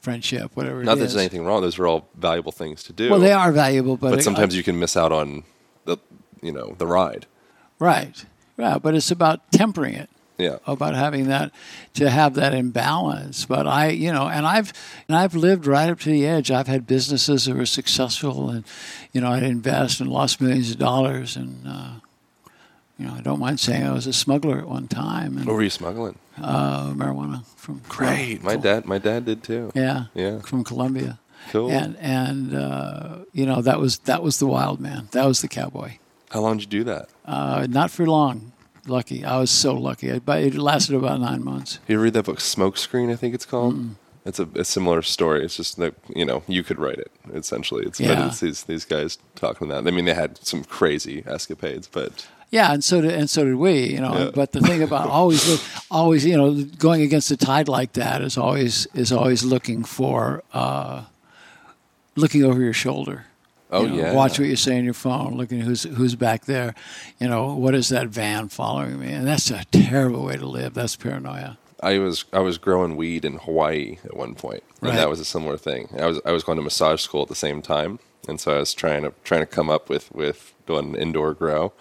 [0.00, 0.82] friendship, whatever.
[0.82, 3.10] Not that there's anything wrong; those are all valuable things to do.
[3.10, 5.44] Well, they are valuable, but, but sometimes I, you can miss out on
[5.84, 5.98] the,
[6.40, 7.26] you know, the ride.
[7.78, 8.24] Right.
[8.56, 10.08] Yeah, but it's about tempering it
[10.38, 10.58] yeah.
[10.66, 11.52] about having that
[11.94, 14.72] to have that imbalance but i you know and i've
[15.08, 16.50] and i've lived right up to the edge.
[16.50, 18.64] I've had businesses that were successful and
[19.12, 21.36] you know i'd invest and lost millions of dollars.
[21.36, 21.92] And uh,
[22.98, 25.36] you know i don't mind saying i was a smuggler at one time.
[25.36, 26.18] And, what were you smuggling?
[26.42, 28.42] uh, marijuana from great.
[28.42, 29.70] My dad my dad did too.
[29.74, 30.06] Yeah.
[30.14, 30.40] Yeah.
[30.40, 31.18] From colombia.
[31.50, 31.70] Cool.
[31.70, 35.08] And and uh, you know that was that was the wild man.
[35.12, 35.98] That was the cowboy.
[36.30, 37.08] How long did you do that?
[37.24, 38.52] Uh, not for long
[38.88, 39.24] lucky.
[39.24, 40.18] I was so lucky.
[40.18, 41.78] But it lasted about nine months.
[41.88, 43.12] You read that book, Smokescreen?
[43.12, 43.74] I think it's called.
[43.74, 43.94] Mm.
[44.26, 45.44] It's a, a, similar story.
[45.44, 47.12] It's just that you know you could write it.
[47.34, 48.28] Essentially, it's yeah.
[48.28, 49.86] it's these these guys talking that.
[49.86, 53.56] I mean, they had some crazy escapades, but yeah, and so did and so did
[53.56, 53.92] we.
[53.92, 54.30] You know, yeah.
[54.34, 55.60] but the thing about always look,
[55.90, 60.42] always you know going against the tide like that is always is always looking for
[60.54, 61.04] uh,
[62.16, 63.26] looking over your shoulder
[63.74, 64.12] Oh, You know, yeah.
[64.14, 65.34] Watch what you say on your phone.
[65.36, 66.74] Looking who's who's back there.
[67.20, 69.12] You know what is that van following me?
[69.12, 70.74] And that's a terrible way to live.
[70.74, 71.58] That's paranoia.
[71.82, 74.96] I was I was growing weed in Hawaii at one point, and Right.
[74.96, 75.88] that was a similar thing.
[75.98, 77.98] I was I was going to massage school at the same time,
[78.28, 81.72] and so I was trying to trying to come up with with doing indoor grow,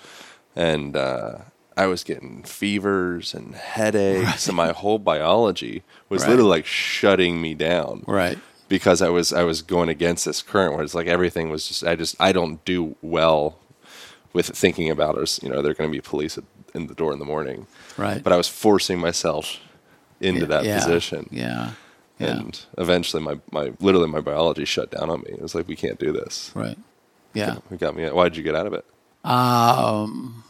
[0.55, 1.37] and uh,
[1.77, 6.31] I was getting fevers and headaches, and my whole biology was Right.
[6.31, 8.37] literally like shutting me down Right.
[8.73, 11.83] Because I was I was going against this current where it's like everything was just
[11.85, 13.59] I just I don't do well
[14.33, 15.41] with thinking about us.
[15.43, 16.43] You know, they're going to be police at,
[16.73, 17.67] in the door in the morning,
[17.97, 18.23] Right.
[18.23, 19.59] but I was forcing myself
[20.19, 21.27] into that yeah, position.
[21.29, 21.71] Yeah.
[22.17, 22.37] Yeah.
[22.39, 25.31] And eventually, my, my literally my biology shut down on me.
[25.33, 26.51] It was like we can't do this.
[26.55, 26.77] right.
[27.35, 27.57] Yeah.
[27.71, 28.09] It got me.
[28.09, 28.85] Why did you get out of it?
[29.23, 30.43] Um,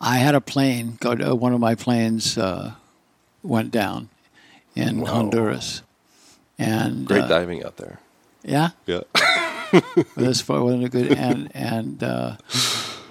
[0.00, 2.72] I had a plane go to one of my planes uh,
[3.42, 4.08] went down
[4.74, 5.12] in Wow.
[5.14, 5.82] Honduras,
[6.58, 8.00] and Great uh, diving out there.
[8.44, 9.00] Yeah, Yeah.
[10.16, 12.36] this wasn't a good and and uh,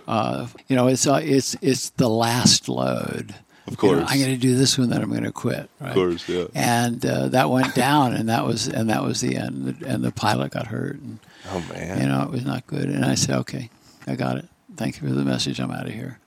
[0.07, 3.35] uh, you know it's uh, it's it's the last load.
[3.67, 4.11] Of You know, course.
[4.11, 5.67] I'm going to do this one, then I'm going to quit.
[5.81, 5.89] Right?
[5.89, 6.45] Of course, yeah.
[6.53, 9.81] And uh, that went down, and that was and that was the end.
[9.85, 11.19] And the pilot got hurt, and
[11.51, 11.99] Oh man.
[12.01, 12.85] you know it was not good.
[12.85, 13.69] And I said, okay,
[14.07, 14.45] I got it.
[14.77, 15.59] Thank you for the message.
[15.59, 16.19] I'm out of here.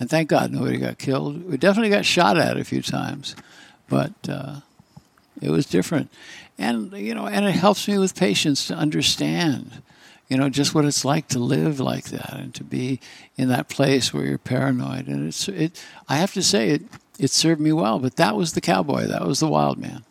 [0.00, 1.48] And thank God nobody got killed.
[1.50, 3.34] We definitely got shot at a few times,
[3.88, 4.60] but uh,
[5.42, 6.10] it was different.
[6.58, 9.82] And you know, and it helps me with patience to understand,
[10.28, 13.00] you know, just what it's like to live like that and to be
[13.36, 15.08] in that place where you're paranoid.
[15.08, 15.84] And it's it.
[16.08, 16.82] I have to say it.
[17.18, 17.98] It served me well.
[17.98, 19.06] But that was the cowboy.
[19.06, 20.04] That was the wild man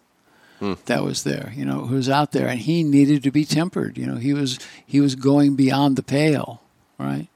[0.64, 0.74] hmm.
[0.86, 3.98] that was there, you know, who was out there, and he needed to be tempered.
[3.98, 6.62] You know, he was he was going beyond the pale,
[6.98, 7.28] right?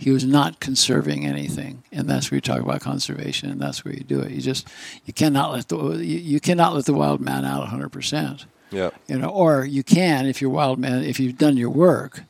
[0.00, 3.92] He was not conserving anything, and that's where you talk about conservation, and that's where
[3.92, 4.32] you do it.
[4.32, 4.66] You just
[5.04, 8.90] you cannot let the you, you cannot let the wild man out 100 percent, yeah.
[9.08, 12.22] you know, or you can if you're wild man if you've done your work.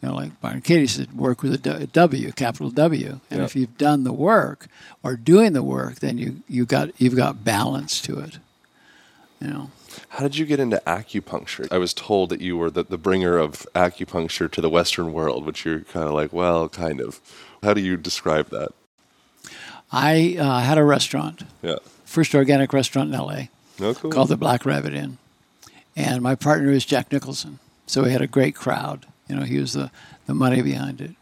[0.00, 3.76] You know, like Byron Katie said, work with a W, capital W, and if you've
[3.76, 4.68] done the work
[5.02, 8.38] or doing the work, then you you got you've got balance to it.
[9.40, 9.70] You know.
[10.10, 11.68] How did you get into acupuncture?
[11.70, 15.44] I was told that you were the, the bringer of acupuncture to the Western world,
[15.46, 17.20] which you're kind of like, well, kind of.
[17.62, 18.70] How do you describe that?
[19.90, 21.76] I uh, had a restaurant, Yeah.
[22.04, 23.42] first organic restaurant in LA
[23.78, 24.10] No, cool.
[24.10, 25.18] called the Black Rabbit Inn.
[25.96, 27.58] And my partner is Jack Nicholson.
[27.86, 29.06] So we had a great crowd.
[29.28, 29.90] You know, he was the,
[30.26, 31.12] the money behind it.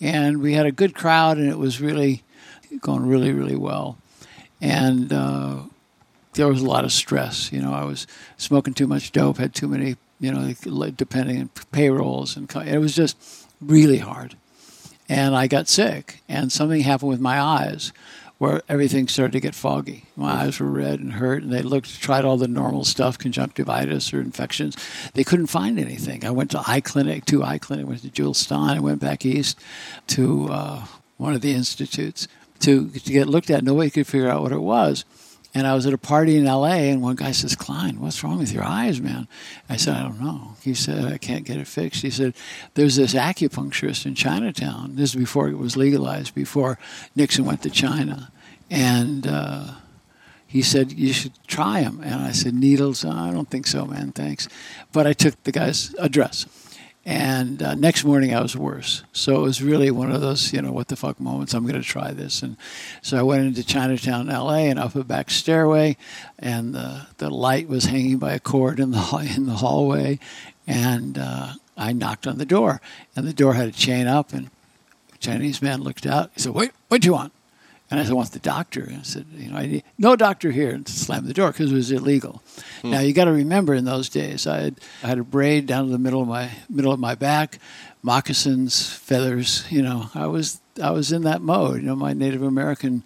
[0.00, 2.22] And we had a good crowd, and it was really
[2.80, 3.96] going really, really well.
[4.60, 5.58] And uh,
[6.34, 7.52] there was a lot of stress.
[7.52, 8.06] You know, I was
[8.36, 10.52] smoking too much dope, had too many, you know,
[10.90, 12.36] depending on payrolls.
[12.36, 13.16] And it was just
[13.60, 14.36] really hard
[15.08, 17.92] and I got sick, and something happened with my eyes,
[18.38, 20.06] where everything started to get foggy.
[20.16, 24.12] My eyes were red and hurt, and they looked, tried all the normal stuff, conjunctivitis
[24.12, 24.76] or infections.
[25.14, 26.24] They couldn't find anything.
[26.24, 29.24] I went to eye clinic, two eye clinic, went to Jules Stein, I went back
[29.24, 29.60] east
[30.08, 32.26] to uh, one of the institutes
[32.60, 33.62] to to get looked at.
[33.62, 35.04] Nobody could figure out what it was.
[35.56, 38.38] And I was at a party in LA, and one guy says, Klein, what's wrong
[38.38, 39.28] with your eyes, man?
[39.68, 40.56] I said, I don't know.
[40.62, 42.02] He said, I can't get it fixed.
[42.02, 42.34] He said,
[42.74, 44.96] There's this acupuncturist in Chinatown.
[44.96, 46.78] This is before it was legalized, before
[47.14, 48.32] Nixon went to China.
[48.68, 49.74] And uh,
[50.44, 52.00] he said, You should try him.
[52.02, 53.04] And I said, Needles?
[53.04, 54.10] I don't think so, man.
[54.10, 54.48] Thanks.
[54.92, 56.46] But I took the guy's address.
[57.06, 59.02] And uh, next morning I was worse.
[59.12, 61.52] So it was really one of those, you know, what the fuck moments.
[61.52, 62.42] I'm going to try this.
[62.42, 62.56] And
[63.02, 65.98] so I went into Chinatown, LA, and up a back stairway,
[66.38, 70.18] and the, the light was hanging by a cord in the in the hallway,
[70.66, 72.80] and uh, I knocked on the door,
[73.14, 74.50] and the door had a chain up, and
[75.20, 76.30] Chinese man looked out.
[76.34, 77.32] He said, "Wait, what do you want?"
[77.94, 78.82] And I said, I want the doctor.
[78.82, 80.70] And I said, you know, I need, no doctor here.
[80.70, 82.42] And slammed the door because it was illegal.
[82.82, 82.90] Hmm.
[82.90, 85.86] Now you got to remember in those days, I had, I had a braid down
[85.86, 87.60] to the middle of my middle of my back,
[88.02, 89.64] moccasins, feathers.
[89.70, 91.76] You know, I was I was in that mode.
[91.76, 93.04] You know, my Native American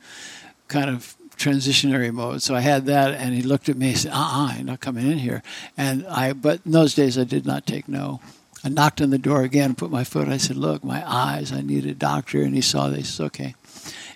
[0.69, 2.41] kind of transitionary mode.
[2.41, 5.11] So I had that, and he looked at me and said, "Uh-uh, you're not coming
[5.11, 5.43] in here."
[5.77, 8.21] And I, but in those days, I did not take no.
[8.65, 10.29] I knocked on the door again, put my foot.
[10.29, 11.53] I said, "Look, my eyes.
[11.53, 13.11] I need a doctor." And he saw this.
[13.11, 13.55] Said, "Okay."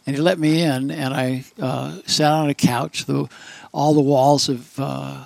[0.06, 3.04] And he let me in, and I uh, sat on a couch.
[3.04, 3.28] The,
[3.72, 5.24] all the walls of uh,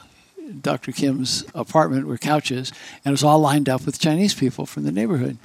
[0.61, 0.93] Dr.
[0.93, 2.72] Kim's apartment were couches,
[3.05, 5.39] and it was all lined up with Chinese people from the neighborhood.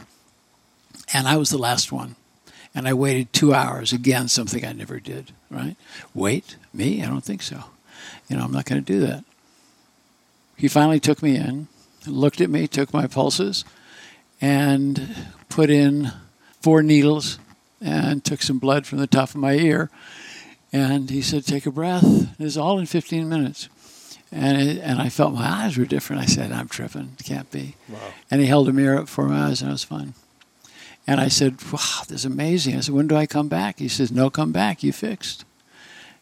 [1.14, 2.16] And I was the last one.
[2.74, 3.92] And I waited two hours.
[3.92, 5.76] Again, something I never did, right?
[6.14, 6.56] Wait?
[6.74, 7.04] Me?
[7.04, 7.66] I don't think so.
[8.30, 9.26] You know, I'm not going to do that.
[10.56, 11.68] He finally took me in,
[12.06, 13.66] looked at me, took my pulses,
[14.40, 15.16] and
[15.50, 16.12] put in
[16.62, 17.40] four needles
[17.82, 19.90] and took some blood from the top of my ear.
[20.72, 22.04] And he said, Take a breath.
[22.40, 23.68] It was all in 15 minutes.
[24.32, 26.22] And, it, and I felt my eyes were different.
[26.22, 27.16] I said, I'm tripping.
[27.20, 27.76] It can't be.
[27.90, 28.00] Wow.
[28.30, 30.14] And he held a mirror up for my eyes, and it was fine.
[31.06, 32.78] And I said, Wow, this is amazing.
[32.78, 33.80] I said, When do I come back?
[33.80, 34.84] He says, No, come back.
[34.84, 35.44] You fixed.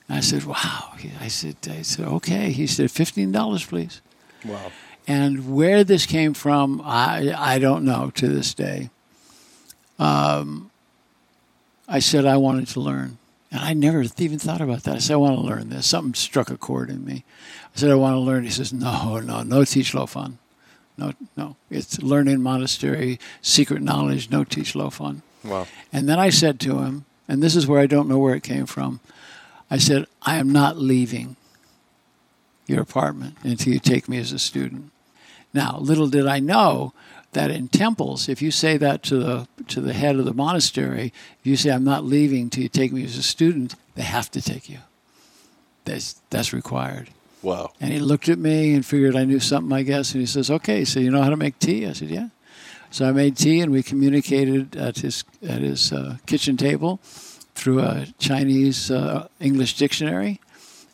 [0.07, 0.93] And I said, Wow.
[1.19, 2.51] I said, I said, Okay.
[2.51, 4.01] He said, $15, please.
[4.45, 4.71] Wow.
[5.07, 8.89] And where this came from, I, I don't know to this day.
[9.97, 10.71] Um,
[11.89, 13.17] I said I wanted to learn.
[13.51, 14.95] And I never even thought about that.
[14.95, 15.87] I said, I want to learn this.
[15.87, 17.23] Something struck a chord in me.
[17.75, 18.43] I said, I want to learn.
[18.43, 20.37] He says, No, no, no teach lo fun.
[20.97, 21.55] No, no.
[21.71, 25.23] It's learning monastery, secret knowledge, no teach lo fun.
[25.43, 25.65] Wow.
[25.91, 28.43] And then I said to him, and this is where I don't know where it
[28.43, 28.99] came from.
[29.71, 31.35] I said, I am not leaving
[32.67, 34.91] your apartment until you take me as a student.
[35.53, 36.93] Now, little did I know
[37.33, 41.13] that in temples, if you say that to the to the head of the monastery,
[41.39, 44.31] if you say I'm not leaving until you take me as a student, they have
[44.31, 44.79] to take you.
[45.85, 47.09] That's that's required.
[47.41, 47.71] Wow.
[47.79, 50.13] And he looked at me and figured I knew something, I guess.
[50.13, 52.29] And he says, "Okay, so you know how to make tea?" I said, "Yeah."
[52.91, 56.99] So I made tea, and we communicated at his at his uh, kitchen table
[57.53, 60.39] through a Chinese uh, English dictionary.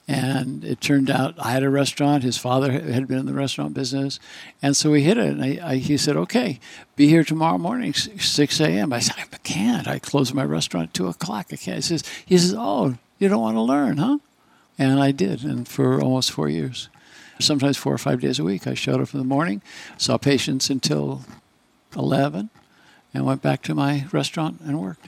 [0.07, 2.23] And it turned out I had a restaurant.
[2.23, 4.19] His father had been in the restaurant business,
[4.61, 5.29] and so we hit it.
[5.29, 6.59] And I, I, he said, "Okay,
[6.95, 9.87] be here tomorrow morning, six a.m." I said, "I can't.
[9.87, 11.47] I close my restaurant at two o'clock.
[11.51, 14.19] I can't." He says, "He says, oh, you don't want to learn, huh?"
[14.77, 16.89] And I did, and for almost four years.
[17.39, 18.67] Sometimes four or five days a week.
[18.67, 19.61] I showed up in the morning,
[19.97, 21.25] saw patients until
[21.95, 22.49] 11,
[23.13, 25.07] and went back to my restaurant and worked.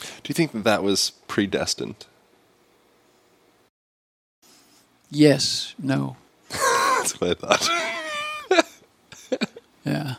[0.00, 2.06] Do you think that that was predestined?
[5.14, 6.16] Yes, no.
[6.50, 7.70] That's what I thought.
[9.86, 10.14] Yeah.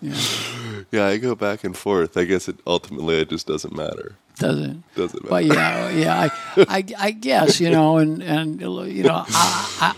[0.00, 0.16] Yeah.
[0.90, 2.16] yeah, I go back and forth.
[2.16, 4.16] I guess it ultimately it just doesn't matter.
[4.38, 4.82] Doesn't.
[4.94, 5.30] Doesn't matter.
[5.30, 9.94] But yeah, yeah, I, I, I guess you know, and and you know, I, I,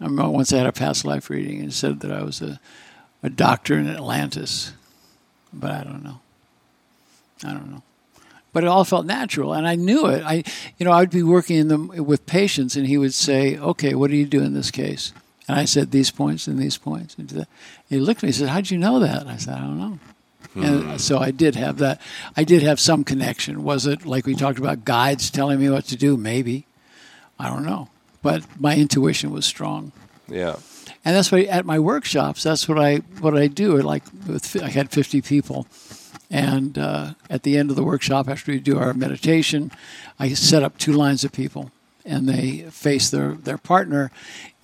[0.00, 2.60] I remember once I had a past life reading and said that I was a,
[3.22, 4.72] a doctor in Atlantis,
[5.52, 6.20] but I don't know.
[7.42, 7.82] I don't know.
[8.54, 10.24] But it all felt natural, and I knew it.
[10.24, 10.44] I,
[10.78, 14.10] you know, I'd be working in the, with patients, and he would say, "Okay, what
[14.10, 15.12] do you do in this case?"
[15.46, 17.46] And I said, "These points and these points." And
[17.90, 19.78] he looked at me and said, "How'd you know that?" And I said, "I don't
[19.78, 19.98] know."
[20.54, 20.96] And hmm.
[20.98, 22.00] so I did have that.
[22.36, 23.64] I did have some connection.
[23.64, 26.16] Was it like we talked about guides telling me what to do?
[26.16, 26.66] Maybe.
[27.38, 27.88] I don't know.
[28.22, 29.92] But my intuition was strong.
[30.28, 30.56] Yeah.
[31.04, 33.76] And that's why at my workshops, that's what I what I do.
[33.78, 35.66] Like with, I had 50 people,
[36.34, 39.70] and uh, at the end of the workshop, after we do our meditation,
[40.18, 41.70] I set up two lines of people,
[42.04, 44.10] and they face their their partner,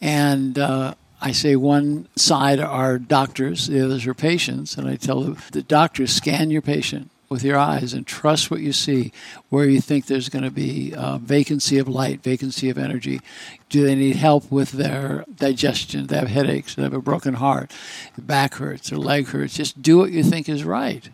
[0.00, 5.20] and uh, I say one side are doctors, the others are patients, and I tell
[5.20, 9.12] the, the doctors scan your patient with your eyes and trust what you see.
[9.48, 13.20] Where you think there's going to be uh, vacancy of light, vacancy of energy.
[13.68, 16.08] Do they need help with their digestion?
[16.08, 16.74] They have headaches.
[16.74, 17.70] They have a broken heart.
[18.16, 18.90] Their back hurts.
[18.90, 19.54] Their leg hurts.
[19.54, 21.08] Just do what you think is right,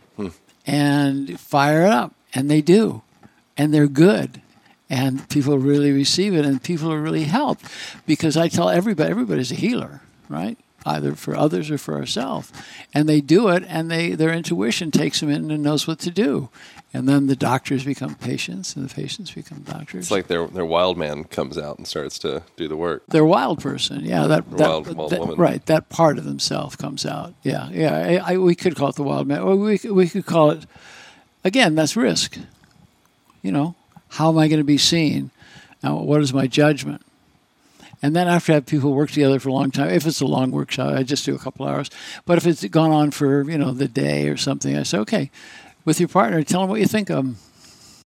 [0.67, 2.12] and fire it up.
[2.35, 3.03] And they do,
[3.57, 4.43] and they're good
[4.89, 7.64] and people really receive it and people are really helped
[8.07, 10.57] because I tell everybody everybody's a healer, right?
[10.85, 12.53] Either for others or for ourselves.
[12.95, 16.11] And they do it and they their intuition takes them in and knows what to
[16.11, 16.49] do.
[16.97, 20.05] And then the doctors become patients and the patients become doctors.
[20.07, 23.03] It's like their their wild man comes out and starts to do the work.
[23.07, 25.36] Their wild person, yeah, that, that, Wild- wild that- woman.
[25.36, 25.64] right?
[25.66, 27.34] That part of themselves comes out.
[27.42, 28.20] Yeah, yeah.
[28.26, 30.64] I, I, we could call it the wild man, or we we could call it
[31.44, 31.74] again.
[31.74, 32.38] That's risk.
[33.42, 33.74] You know,
[34.09, 35.30] how am I going to be seen?
[35.82, 37.03] Now, what is my judgment?
[38.03, 40.26] And then after I have people work together for a long time, if it's a
[40.26, 41.90] long workshop, I just do a couple hours.
[42.24, 45.30] But if it's gone on for you know the day or something, I say, okay,
[45.87, 47.37] with your partner, tell them what you think of them.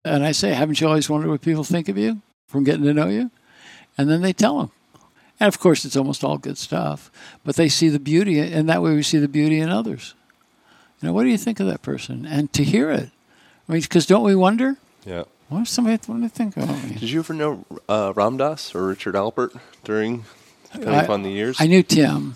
[0.06, 2.94] And I say, haven't you always wondered what people think of you from getting to
[2.94, 3.32] know you?
[3.98, 4.72] And then they tell them.
[5.40, 7.12] And of course, it's almost all good stuff.
[7.44, 10.14] But they see the beauty, and that way we see the beauty in others.
[11.02, 12.26] You know, what do you think of that person?
[12.26, 13.10] And to hear it,
[13.68, 14.76] I mean, because don't we wonder?
[15.06, 15.24] Yeah.
[15.48, 16.96] What if somebody what do they think of me?
[17.00, 20.26] Did you ever know uh, Ram Dass or Richard Alpert during
[20.72, 21.58] depending I- upon the years?
[21.60, 22.36] I knew Tim.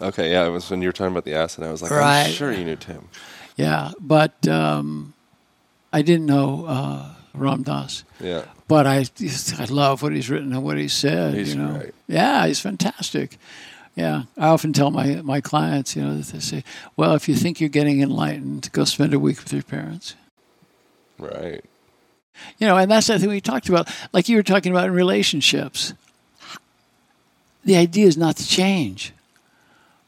[0.00, 1.64] okay, yeah, it was when you were talking about the acid.
[1.64, 2.26] I was like, Right.
[2.26, 3.08] I'm sure you knew Tim.
[3.56, 5.14] Yeah, but um,
[5.92, 8.04] I didn't know uh, Ram Dass.
[8.20, 8.44] Yeah.
[8.68, 9.06] But I,
[9.58, 11.34] I love what he's written and what he said.
[11.34, 11.94] He's you know, great.
[12.08, 13.38] yeah, he's fantastic.
[13.94, 16.64] Yeah, I often tell my my clients, you know, that they say,
[16.96, 20.14] "Well, if you think you're getting enlightened, go spend a week with your parents."
[21.18, 21.64] Right.
[22.58, 24.92] You know, and that's the thing we talked about, like you were talking about in
[24.92, 25.94] relationships.
[27.64, 29.14] The idea is not to change,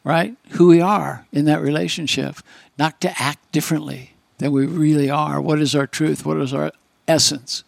[0.05, 0.37] right?
[0.51, 2.37] Who we are in that relationship,
[2.79, 5.41] not to act differently than we really are.
[5.41, 6.25] What is our truth?
[6.25, 6.73] What is our
[7.07, 7.65] essence,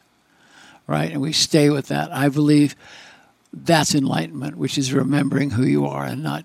[0.86, 1.10] right?
[1.10, 2.12] And we stay with that.
[2.12, 2.76] I believe
[3.52, 6.44] that's enlightenment, which is remembering who you are and not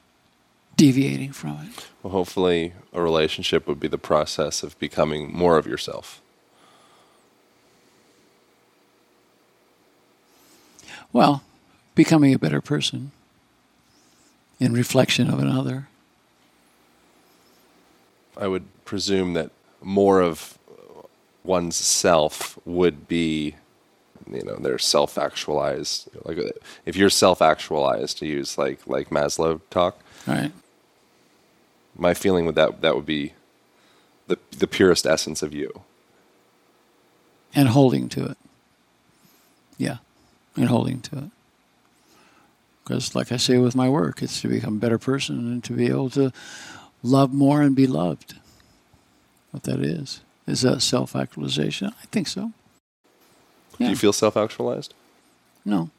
[0.76, 1.88] deviating from it.
[2.02, 6.22] Well, hopefully, a relationship would be the process of becoming more of yourself.
[11.14, 11.44] Well,
[11.94, 13.12] becoming a better person
[14.60, 15.88] in reflection of another.
[18.38, 20.58] I would presume that more of
[21.44, 23.56] one's self would be,
[24.32, 26.10] you know, they're self-actualized.
[26.24, 26.38] Like
[26.86, 30.52] if you're self-actualized, to use like like Maslow talk, Right.
[31.98, 33.34] my feeling would that that would be
[34.28, 35.82] the the purest essence of you.
[37.54, 38.38] And holding to it.
[39.78, 39.98] Yeah.
[40.58, 41.24] And holding to it.
[42.84, 45.74] Because, like I say with my work, it's to become a better person and to
[45.74, 46.32] be able to
[47.06, 48.36] love more and be loved.
[49.52, 50.22] What that is.
[50.48, 51.88] Is that self actualization?
[52.02, 52.52] I think so.
[53.78, 54.94] Do you feel self-actualized?
[55.66, 55.90] No.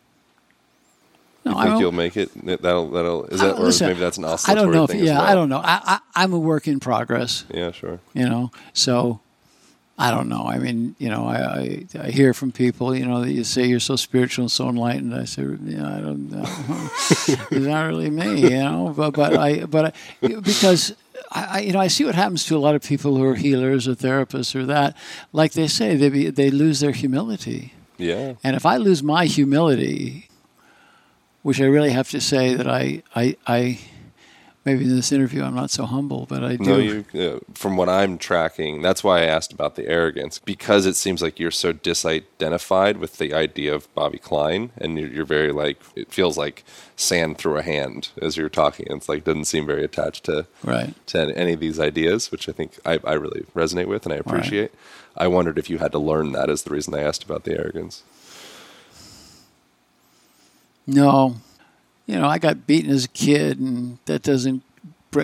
[1.44, 1.80] No, you I think don't.
[1.80, 2.30] you'll make it?
[2.62, 4.94] That'll that'll is I- that uh, or listen, maybe that's an I don't know if,
[4.94, 5.22] yeah, well.
[5.22, 5.58] I don't know.
[5.62, 7.44] I, I, I'm a work in progress.
[7.52, 8.00] Yeah, sure.
[8.14, 9.20] you know so
[9.98, 10.44] i don't know.
[10.46, 13.66] I mean you know I, I i hear from people you know that you say
[13.66, 15.14] you're so spiritual and so enlightened.
[15.14, 16.44] I say you know, i don't know.
[17.50, 19.84] It's not really me you know but but i but
[20.22, 20.94] I, because
[21.32, 23.34] I, I you know I see what happens to a lot of people who are
[23.34, 24.96] healers or therapists or that.
[25.32, 27.72] Like they say they be, they lose their humility.
[27.98, 28.34] Yeah.
[28.44, 30.28] and if I lose my humility,
[31.42, 33.78] which I really have to say that I, I, I
[34.66, 36.64] maybe in this interview I'm not so humble, but I do.
[36.64, 37.04] No, you.
[37.14, 41.22] Uh, from what I'm tracking, that's why I asked about the arrogance because it seems
[41.22, 45.80] like you're so disidentified with the idea of Bobby Klein, and you're, you're very like
[45.94, 46.64] it feels like
[46.96, 48.86] sand through a hand as you're talking.
[48.90, 50.94] It's like doesn't seem very attached to right.
[51.06, 54.16] to any of these ideas, which I think I, I really resonate with and I
[54.16, 54.72] appreciate.
[55.16, 57.56] I wondered if you had to learn that as the reason I asked about the
[57.58, 58.02] arrogance.
[60.86, 61.36] No,
[62.06, 64.62] you know I got beaten as a kid, and that doesn't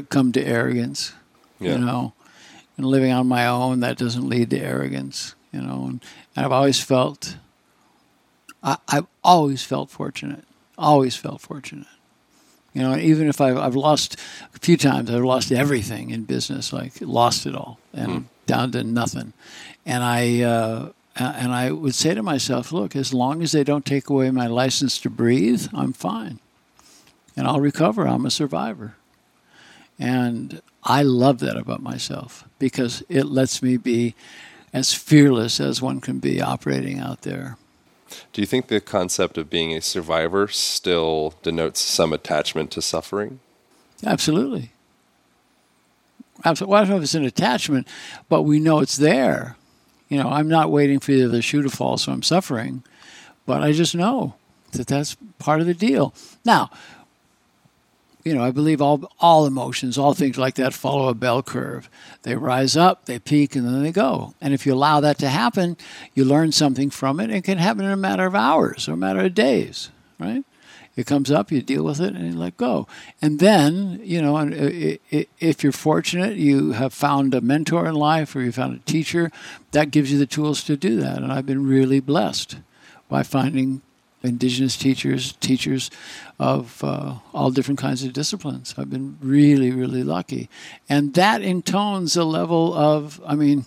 [0.08, 1.12] come to arrogance.
[1.58, 1.72] Yeah.
[1.72, 2.12] You know,
[2.76, 5.34] and living on my own that doesn't lead to arrogance.
[5.52, 6.04] You know, and,
[6.36, 7.36] and I've always felt.
[8.62, 10.44] I, I've always felt fortunate.
[10.78, 11.86] Always felt fortunate.
[12.72, 14.16] You know, even if I've, I've lost
[14.54, 18.82] a few times, I've lost everything in business, like lost it all and down to
[18.82, 19.34] nothing.
[19.84, 23.84] And I uh, and I would say to myself, look, as long as they don't
[23.84, 26.38] take away my license to breathe, I'm fine,
[27.36, 28.06] and I'll recover.
[28.06, 28.94] I'm a survivor,
[29.98, 34.14] and I love that about myself because it lets me be
[34.72, 37.56] as fearless as one can be operating out there.
[38.32, 43.40] Do you think the concept of being a survivor still denotes some attachment to suffering?
[44.04, 44.70] Absolutely.
[46.44, 46.72] Absolutely.
[46.72, 47.86] Well, I don't know if it's an attachment,
[48.28, 49.56] but we know it's there.
[50.08, 52.82] You know, I'm not waiting for the shoe to fall, so I'm suffering,
[53.46, 54.34] but I just know
[54.72, 56.14] that that's part of the deal.
[56.44, 56.70] Now,
[58.24, 61.88] you know, I believe all all emotions, all things like that, follow a bell curve.
[62.22, 64.34] They rise up, they peak, and then they go.
[64.40, 65.76] And if you allow that to happen,
[66.14, 67.30] you learn something from it.
[67.30, 70.44] It can happen in a matter of hours or a matter of days, right?
[70.94, 72.86] It comes up, you deal with it, and you let go.
[73.22, 74.50] And then, you know, uh,
[75.10, 78.90] i- if you're fortunate, you have found a mentor in life or you found a
[78.90, 79.30] teacher,
[79.70, 81.22] that gives you the tools to do that.
[81.22, 82.56] And I've been really blessed
[83.08, 83.80] by finding
[84.22, 85.90] indigenous teachers, teachers
[86.38, 88.74] of uh, all different kinds of disciplines.
[88.78, 90.48] I've been really, really lucky.
[90.88, 93.66] And that intones a level of, I mean,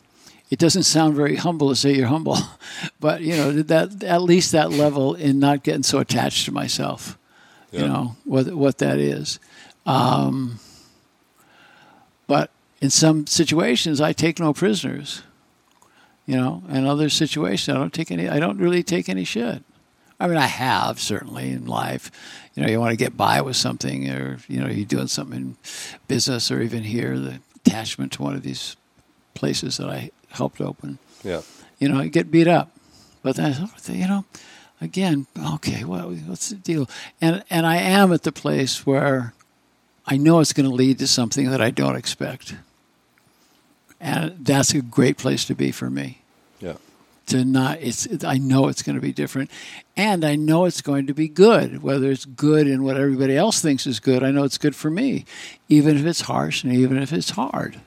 [0.49, 2.37] it doesn't sound very humble to say you're humble,
[2.99, 7.17] but you know that at least that level in not getting so attached to myself.
[7.71, 9.37] You know what what that is.
[9.85, 10.59] Um,
[12.25, 15.23] but in some situations, I take no prisoners.
[16.25, 18.29] You know, and other situations, I don't take any.
[18.29, 19.61] I don't really take any shit.
[20.19, 22.09] I mean, I have certainly in life.
[22.55, 25.37] You know, you want to get by with something, or you know, you're doing something
[25.37, 25.57] in
[26.07, 28.77] business, or even here, the attachment to one of these
[29.33, 30.99] places that I helped open.
[31.23, 31.41] Yeah.
[31.79, 32.71] You know, I get beat up,
[33.23, 34.23] but then oh, you know,
[34.79, 36.89] again, okay, well, what's the deal?
[37.19, 39.33] And and I am at the place where
[40.07, 42.55] I know it's going to lead to something that I don't expect,
[43.99, 46.21] and that's a great place to be for me
[46.61, 46.75] Yeah.
[47.27, 49.49] To not it's I know it's going to be different
[49.97, 53.61] and I know it's going to be good whether it's good in what everybody else
[53.61, 55.25] thinks is good I know it's good for me
[55.67, 57.79] even if it's harsh and even if it's hard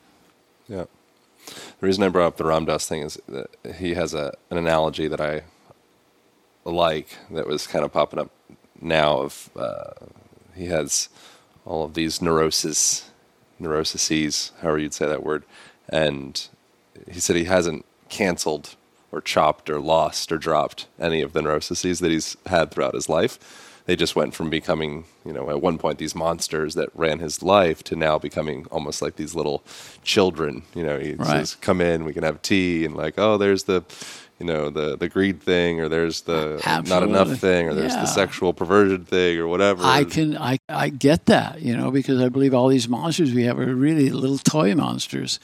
[0.68, 0.84] Yeah.
[1.80, 4.59] The reason I brought up the Ram Dass thing is that he has a an
[4.59, 5.45] analogy that I
[6.64, 8.30] like that was kind of popping up
[8.80, 9.20] now.
[9.20, 9.93] Of uh,
[10.55, 11.09] he has
[11.64, 13.11] all of these neuroses,
[13.59, 15.45] neuroses, however you'd say that word,
[15.89, 16.49] and
[17.11, 18.76] he said he hasn't canceled
[19.13, 23.09] or chopped or lost or dropped any of the neuroses that he's had throughout his
[23.09, 23.39] life.
[23.87, 27.43] they just went from becoming, you know, at one point these monsters that ran his
[27.43, 29.63] life to now becoming almost like these little
[30.05, 30.63] children.
[30.75, 31.27] You know, he Right.
[31.27, 33.83] says, "Come in, we can have tea," and like, "Oh, there's the."
[34.39, 38.03] You know the the greed thing, or there's the not enough thing, or there's Yeah.
[38.03, 39.82] the sexual perversion thing, or whatever.
[39.84, 43.43] I can I, I get that, you know, because I believe all these monsters we
[43.45, 45.41] have are really little toy monsters.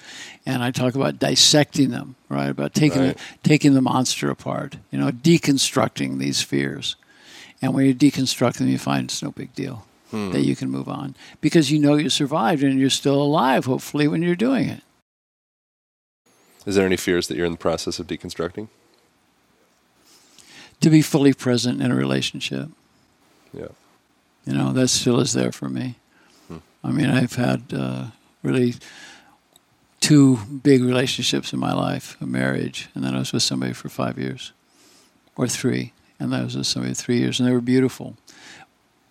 [0.47, 2.49] And I talk about dissecting them, right?
[2.51, 3.17] About taking Right.
[3.43, 6.95] the, taking the monster apart, you know, deconstructing these fears.
[7.61, 9.87] And when you deconstruct them you find it's no big deal.
[10.13, 10.31] Hmm.
[10.31, 11.17] That you can move on.
[11.41, 14.83] Because you know you survived and you're still alive, hopefully, when you're doing it.
[16.67, 18.69] Is there any fears that you're in the process of deconstructing?
[20.81, 22.69] To be fully present in a relationship.
[23.53, 23.69] Yeah.
[24.47, 25.97] You know, that still is there for me.
[26.85, 28.07] I mean, I've had uh,
[28.43, 28.75] really
[30.01, 33.89] two big relationships in my life a marriage, and then I was with somebody for
[33.89, 34.53] five years,
[35.35, 38.17] or three, and then I was with somebody for three years, and they were beautiful.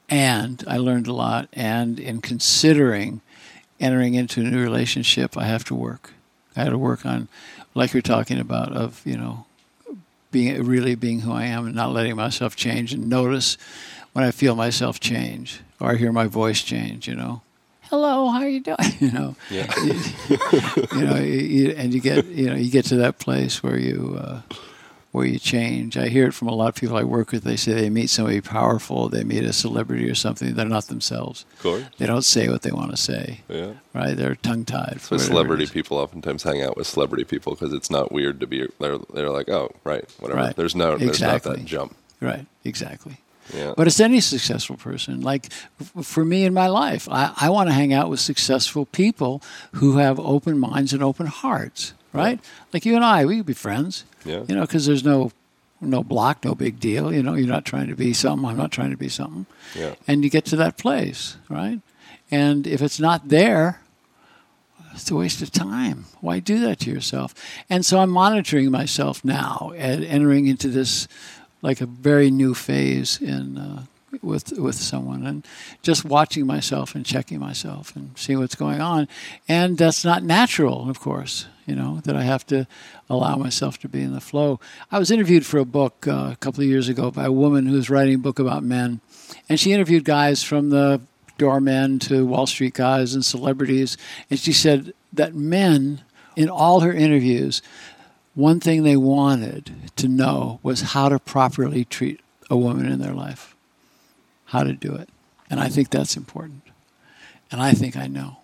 [0.08, 3.22] And I learned a lot, and in considering
[3.80, 6.14] entering into a new relationship, I have to work.
[6.56, 7.28] I had to work on,
[7.74, 9.48] like you're talking about, of, you know,
[10.34, 13.58] being really being who I am and not letting myself change and notice
[14.12, 17.42] when I feel myself change or I hear my voice change, you know.
[17.84, 18.78] Hello, how are you doing?
[19.00, 19.72] You know, Yeah.
[20.98, 23.78] you know, you, you, and you get, you know, you get to that place where
[23.78, 24.42] you, uh,
[25.14, 25.96] where you change.
[25.96, 27.44] I hear it from a lot of people I work with.
[27.44, 30.54] They say they meet somebody powerful, they meet a celebrity or something.
[30.56, 31.46] They're not themselves.
[31.58, 31.84] Of course.
[32.00, 33.74] They don't say what they want to say, Yeah.
[33.94, 34.18] right?
[34.18, 35.00] They're tongue tied.
[35.02, 38.68] So celebrity people oftentimes hang out with celebrity people because it's not weird to be.
[38.80, 40.42] They're they're like, oh, right, whatever.
[40.42, 40.56] Right.
[40.56, 41.56] There's no, there's not Exactly.
[41.58, 41.96] that jump.
[42.20, 43.18] Right, exactly.
[43.54, 43.74] Yeah.
[43.78, 45.22] But it's any successful person.
[45.22, 45.52] Like
[46.02, 49.44] for me in my life, I, I want to hang out with successful people
[49.74, 52.40] who have open minds and open hearts, right?
[52.72, 54.44] Like you and I, we could be friends, Yeah.
[54.48, 55.32] you know, because there's no
[55.82, 57.14] no block, no big deal.
[57.14, 58.48] You know, you're not trying to be something.
[58.48, 59.46] I'm not trying to be something.
[59.76, 59.96] Yeah.
[60.08, 61.82] And you get to that place, right?
[62.32, 63.82] And if it's not there,
[64.94, 66.06] it's a waste of time.
[66.22, 67.34] Why do that to yourself?
[67.70, 71.08] And so I'm monitoring myself now and entering into this
[71.62, 73.84] like a very new phase in uh,
[74.22, 75.48] with with someone and
[75.82, 79.08] just watching myself and checking myself and seeing what's going on.
[79.48, 81.48] And that's not natural, of course.
[81.66, 82.68] You know that I have to
[83.10, 84.60] allow myself to be in the flow.
[84.92, 87.68] I was interviewed for a book uh, a couple of years ago by a woman
[87.68, 89.00] who was writing a book about men,
[89.48, 91.02] and she interviewed guys from the
[91.38, 93.98] doormen to Wall Street guys and celebrities.
[94.30, 96.02] And she said that men,
[96.36, 97.62] in all her interviews,
[98.36, 103.14] one thing they wanted to know was how to properly treat a woman in their
[103.14, 103.53] life,
[104.54, 105.10] how to do it.
[105.50, 106.62] And I think that's important.
[107.52, 108.38] And I think I know.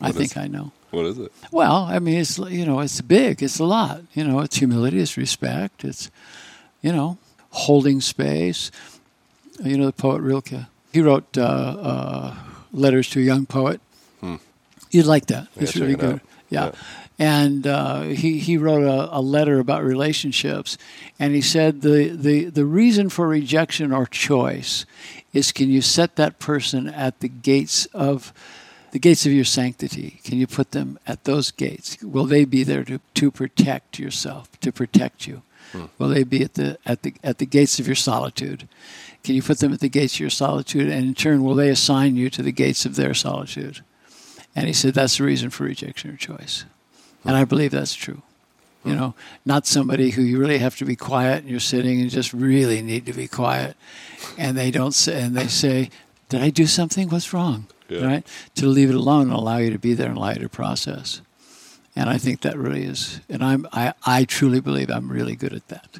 [0.00, 0.38] I think it?
[0.38, 0.72] I know.
[0.90, 1.32] What is it?
[1.50, 3.42] Well, I mean, it's you know, it's big.
[3.42, 4.02] It's a lot.
[4.14, 4.98] You know, it's humility.
[5.00, 5.84] It's respect.
[5.84, 6.10] It's
[6.82, 7.16] you know,
[7.50, 8.70] holding space.
[9.62, 10.66] You know, the poet Rilke.
[10.92, 12.34] He wrote uh, uh,
[12.72, 13.80] letters to a young poet.
[14.90, 15.48] You'd like that.
[15.54, 16.20] Yeah, it's really it good.
[16.50, 16.64] Yeah.
[16.66, 16.72] Yeah.
[17.20, 20.78] And uh, he, he wrote a, a letter about relationships,
[21.18, 24.86] and he said the, the, the reason for rejection or choice
[25.34, 28.32] is can you set that person at the gates of
[28.92, 30.18] the gates of your sanctity?
[30.24, 32.02] Can you put them at those gates?
[32.02, 35.42] Will they be there to, to protect yourself, to protect you?
[35.98, 38.66] Will they be at the at the at the gates of your solitude?
[39.22, 41.68] Can you put them at the gates of your solitude, and in turn, will they
[41.68, 43.84] assign you to the gates of their solitude?
[44.56, 46.64] And he said that's the reason for rejection or choice,
[47.24, 48.22] and I believe that's true.
[48.82, 49.14] You know,
[49.44, 52.80] not somebody who you really have to be quiet, and you're sitting and just really
[52.80, 53.76] need to be quiet,
[54.38, 55.90] and they don't say, and they say,
[56.30, 57.10] "Did I do something?
[57.10, 58.06] What's wrong?" Yeah.
[58.06, 58.26] Right?
[58.54, 61.20] To leave it alone and allow you to be there and allow you to process.
[61.96, 65.52] And I think that really is, and I'm, I, I truly believe I'm really good
[65.52, 65.98] at that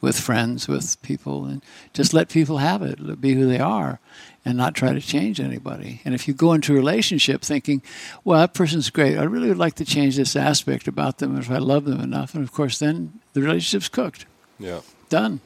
[0.00, 1.62] with friends, with people, and
[1.94, 4.00] just let people have it, be who they are,
[4.44, 6.00] and not try to change anybody.
[6.04, 7.80] And if you go into a relationship thinking,
[8.24, 11.50] well, that person's great, I really would like to change this aspect about them if
[11.50, 14.26] I love them enough, and of course, then the relationship's cooked,
[14.58, 14.80] Yeah.
[15.08, 15.40] done.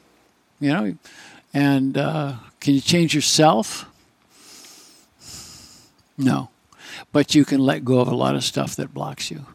[0.59, 0.97] You know,
[1.53, 3.85] and uh, can you change yourself?
[6.17, 6.49] No,
[7.11, 9.45] but you can let go of a lot of stuff that blocks you.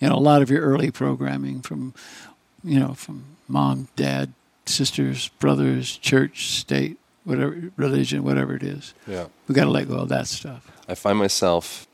[0.00, 1.92] You know, a lot of your early programming from,
[2.64, 4.32] you know, from mom, dad,
[4.64, 6.97] sisters, brothers, church, state,
[7.28, 8.94] whatever religion, whatever it is.
[9.06, 9.26] Yeah.
[9.46, 10.70] We got to let go of that stuff.
[10.88, 11.86] I find myself,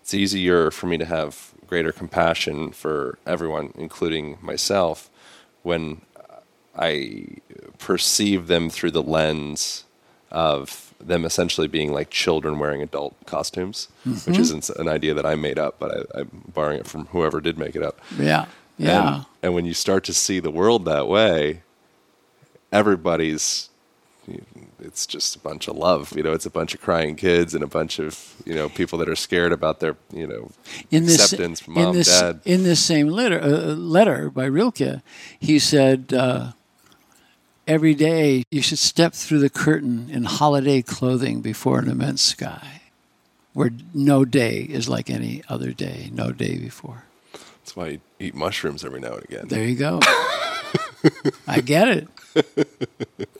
[0.00, 5.10] it's easier for me to have greater compassion for everyone, including myself,
[5.62, 6.02] when
[6.76, 7.26] I
[7.78, 9.84] perceive them through the lens
[10.30, 14.40] of them essentially being like children wearing adult costumes, which mm-hmm.
[14.40, 17.58] isn't an idea that I made up, but I, I'm borrowing it from whoever did
[17.58, 18.00] make it up.
[18.16, 18.46] Yeah,
[18.78, 21.62] yeah, And, and when you start to see the world that way,
[22.70, 23.68] everybody's
[24.80, 26.16] it's just a bunch of love.
[26.16, 28.98] You know, it's a bunch of crying kids and a bunch of you know people
[28.98, 30.50] that are scared about their you know
[30.90, 32.40] in this, acceptance from mom in this, dad.
[32.44, 35.02] In this same letter, uh, letter by Rilke,
[35.38, 36.52] he said, uh,
[37.66, 42.82] "Every day you should step through the curtain in holiday clothing before an immense sky,
[43.52, 48.34] where no day is like any other day, no day before." That's why you eat
[48.34, 49.48] mushrooms every now and again.
[49.48, 50.00] There you go.
[51.46, 52.08] I get it.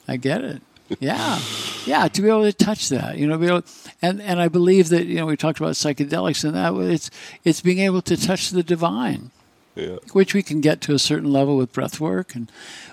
[0.07, 0.63] I get it.
[1.01, 1.41] Yeah,
[1.87, 2.09] yeah.
[2.09, 3.63] To be able to touch that, you know, be able,
[4.01, 7.11] and and I believe that you know we talked about psychedelics and that it's
[7.45, 9.31] it's being able to touch the divine,
[9.75, 9.97] Yeah.
[10.13, 12.51] which we can get to a certain level with breath work, and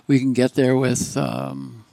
[0.07, 1.85] we can get there with um,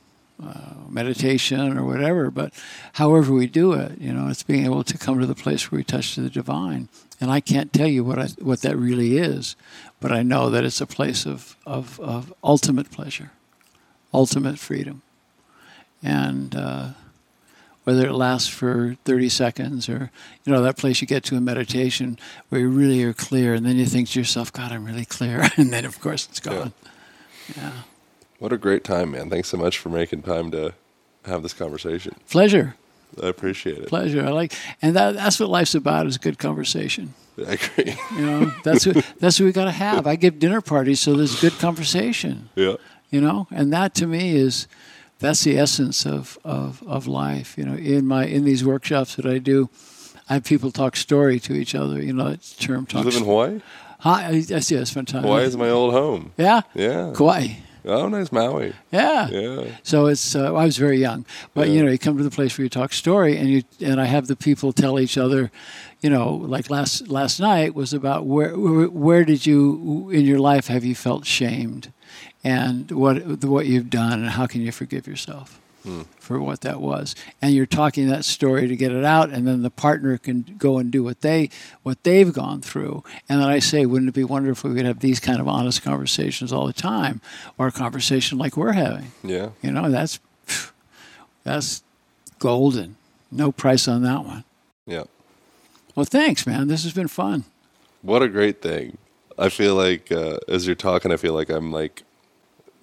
[0.43, 2.31] uh, meditation or whatever.
[2.31, 2.53] But
[2.95, 5.79] however we do it, you know, it's being able to come to the place where
[5.79, 6.89] we touch the divine.
[7.21, 9.57] And I can't tell you what I, what that really is,
[10.01, 13.31] but I know that it's a place of, of, of ultimate pleasure,
[14.13, 15.01] ultimate freedom.
[16.03, 16.89] And uh,
[17.85, 20.11] whether it lasts for 30 seconds or,
[20.45, 22.19] you know, that place you get to in meditation
[22.49, 25.49] where you really are clear and then you think to yourself, God, I'm really clear.
[25.57, 26.73] and then, of course, it's gone.
[27.57, 27.73] Yeah.
[28.39, 29.31] What a great time, man.
[29.31, 30.75] Thanks so much for making time to
[31.25, 32.17] have this conversation.
[32.29, 32.75] Pleasure.
[33.23, 33.89] I appreciate it.
[33.89, 34.25] Pleasure.
[34.27, 37.15] I like, and that, that's what life's about is good conversation.
[37.39, 37.97] I agree.
[38.17, 40.07] You know, that's what, that's what we got to have.
[40.07, 42.49] I give dinner parties so there's good conversation.
[42.55, 42.77] yeah.
[43.11, 44.67] you know and that to me is
[45.19, 49.27] that's the essence of, of, of life you know in my in these workshops that
[49.27, 49.69] i do
[50.29, 53.17] i have people talk story to each other you know that term Do you live
[53.17, 53.61] in Hawaii?
[54.01, 56.33] hi i, I see i spent time Hawaii is my old home.
[56.37, 57.13] yeah Yeah.
[57.15, 57.57] Kauai.
[57.89, 58.73] Oh, nice Maui.
[58.91, 59.65] yeah Yeah.
[59.85, 61.75] so it's uh, I was very young, but Yeah.
[61.75, 64.07] you know you come to the place where you talk story and you and I
[64.07, 65.53] have the people tell each other,
[66.01, 70.41] you know, like last last night was about where where, where did you in your
[70.41, 71.93] life have you felt shamed,
[72.47, 75.61] and what what you've done and how can you forgive yourself
[76.19, 79.63] for what that was, and you're talking that story to get it out, and then
[79.63, 81.49] the partner can go and do what they
[81.85, 84.87] what they've gone through, and then I say, wouldn't it be wonderful if we could
[84.87, 87.21] have these kind of honest conversations all the time,
[87.57, 89.13] or a conversation like we're having.
[89.23, 89.51] Yeah.
[89.63, 90.19] You know, that's
[91.45, 91.85] that's
[92.41, 92.97] golden.
[93.31, 94.43] No price on that one.
[94.87, 95.05] Yeah.
[95.95, 96.67] Well, thanks, man.
[96.67, 97.45] This has been fun.
[98.03, 98.99] What a great thing.
[99.39, 102.03] I feel like uh, as you're talking, I feel like I'm like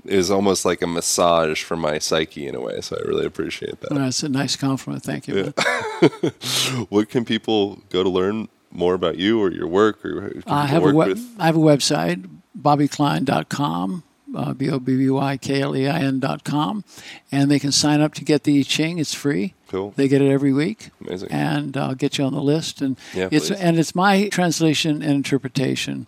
[0.05, 2.81] is almost like a massage for my psyche in a way.
[2.81, 3.89] So I really appreciate that.
[3.93, 5.03] That's a nice compliment.
[5.03, 5.35] Thank you.
[5.35, 5.53] man.
[6.89, 10.83] what can people go to learn more about you or your work or I have
[10.85, 11.17] a web?
[11.39, 12.27] I have a website,
[12.59, 14.03] bobbyklein.com,
[14.35, 16.83] uh, b o b b y k l e i n dot com,
[17.31, 18.97] and they can sign up to get the I Ching.
[18.97, 19.53] It's free.
[19.67, 19.93] Cool.
[19.95, 20.89] They get it every week.
[21.01, 21.29] Amazing.
[21.31, 22.81] and I'll get you on the list.
[22.81, 23.59] And Yeah, it's please.
[23.59, 26.07] and it's my translation and interpretation.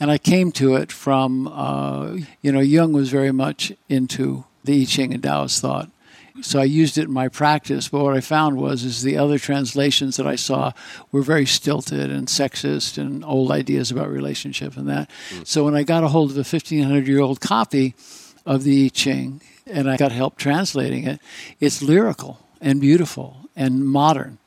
[0.00, 4.82] And I came to it from uh, you know Jung was very much into the
[4.82, 5.90] I Ching and Taoist thought.
[6.42, 9.38] So I used it in my practice, but what I found was is the other
[9.38, 10.72] translations that I saw
[11.12, 15.08] were very stilted and sexist and old ideas about relationship and that.
[15.44, 17.94] So when I got a hold of a 1500 year old copy
[18.44, 21.20] of the I Ching and I got help translating it,
[21.60, 24.38] it's lyrical and beautiful and modern.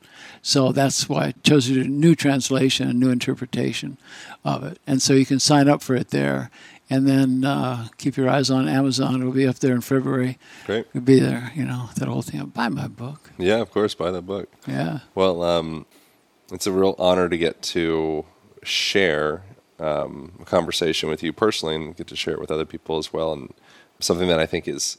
[0.42, 3.98] So that's why I chose to do a new translation, a new interpretation
[4.44, 4.78] of it.
[4.86, 6.50] And so you can sign up for it there.
[6.90, 9.20] And then uh, keep your eyes on Amazon.
[9.20, 10.38] It'll be up there in February.
[10.64, 10.86] Great.
[10.94, 12.46] It'll be there, you know, that whole thing.
[12.46, 13.30] Buy my book.
[13.36, 13.94] Yeah, of course.
[13.94, 14.50] Buy the book.
[14.66, 15.00] Yeah.
[15.14, 15.84] Well, um,
[16.50, 18.24] it's a real honor to get to
[18.62, 19.42] share
[19.78, 23.12] um, a conversation with you personally and get to share it with other people as
[23.12, 23.34] well.
[23.34, 23.52] And
[24.00, 24.96] something that I think is,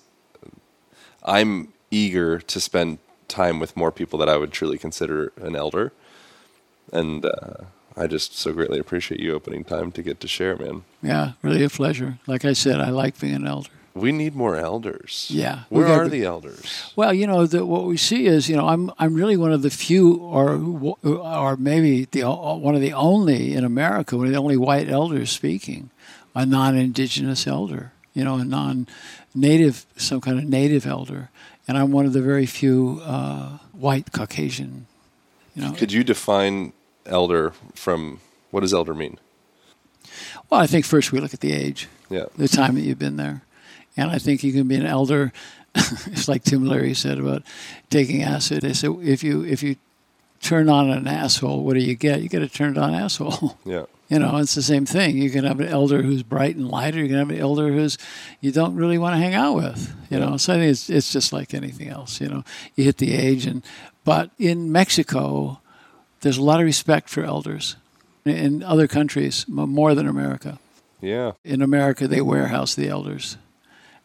[1.23, 2.99] I'm eager to spend
[3.29, 5.91] time with more people that I would truly consider an elder.
[6.91, 7.65] And uh,
[7.95, 10.83] I just so greatly appreciate you opening time to get to share, man.
[11.01, 11.33] Yeah.
[11.41, 12.17] Really a pleasure.
[12.27, 13.69] Like I said, I like being an elder.
[13.95, 15.27] We need more elders.
[15.29, 16.93] Yeah, Where are be- the elders?
[16.95, 19.61] Well, you know, the, what we see is, you know, I'm I'm really one of
[19.61, 20.53] the few, or
[21.03, 25.31] or maybe the one of the only in America, one of the only white elders
[25.31, 25.89] speaking,
[26.35, 31.29] a non-indigenous elder, you know, a non-native, some kind of native elder,
[31.69, 34.87] and I'm one of the very few uh, white Caucasian,
[35.55, 35.71] you know.
[35.73, 36.73] Could you define
[37.05, 39.19] elder from what does elder mean?
[40.49, 41.87] Well, I think first we look at the age.
[42.09, 42.25] Yeah.
[42.35, 43.43] the time that you've been there.
[43.95, 45.31] And I think you can be an elder.
[45.75, 47.43] it's like Tim Leary said about
[47.91, 48.63] taking acid.
[48.63, 49.75] They said if you if you
[50.41, 52.23] turn on an asshole, what do you get?
[52.23, 53.57] You get a turned on asshole.
[53.65, 53.85] Yeah.
[54.09, 55.17] You know, it's the same thing.
[55.19, 56.97] You can have an elder who's bright and lighter.
[56.99, 57.97] You can have an elder who's
[58.41, 59.93] you don't really want to hang out with.
[60.09, 62.19] You know, so I think it's it's just like anything else.
[62.19, 62.43] You know,
[62.75, 63.63] you hit the age, and
[64.03, 65.59] but in Mexico,
[66.21, 67.75] there's a lot of respect for elders.
[68.25, 70.59] In other countries, more than America
[71.01, 71.31] Yeah.
[71.43, 73.37] in America, they warehouse the elders,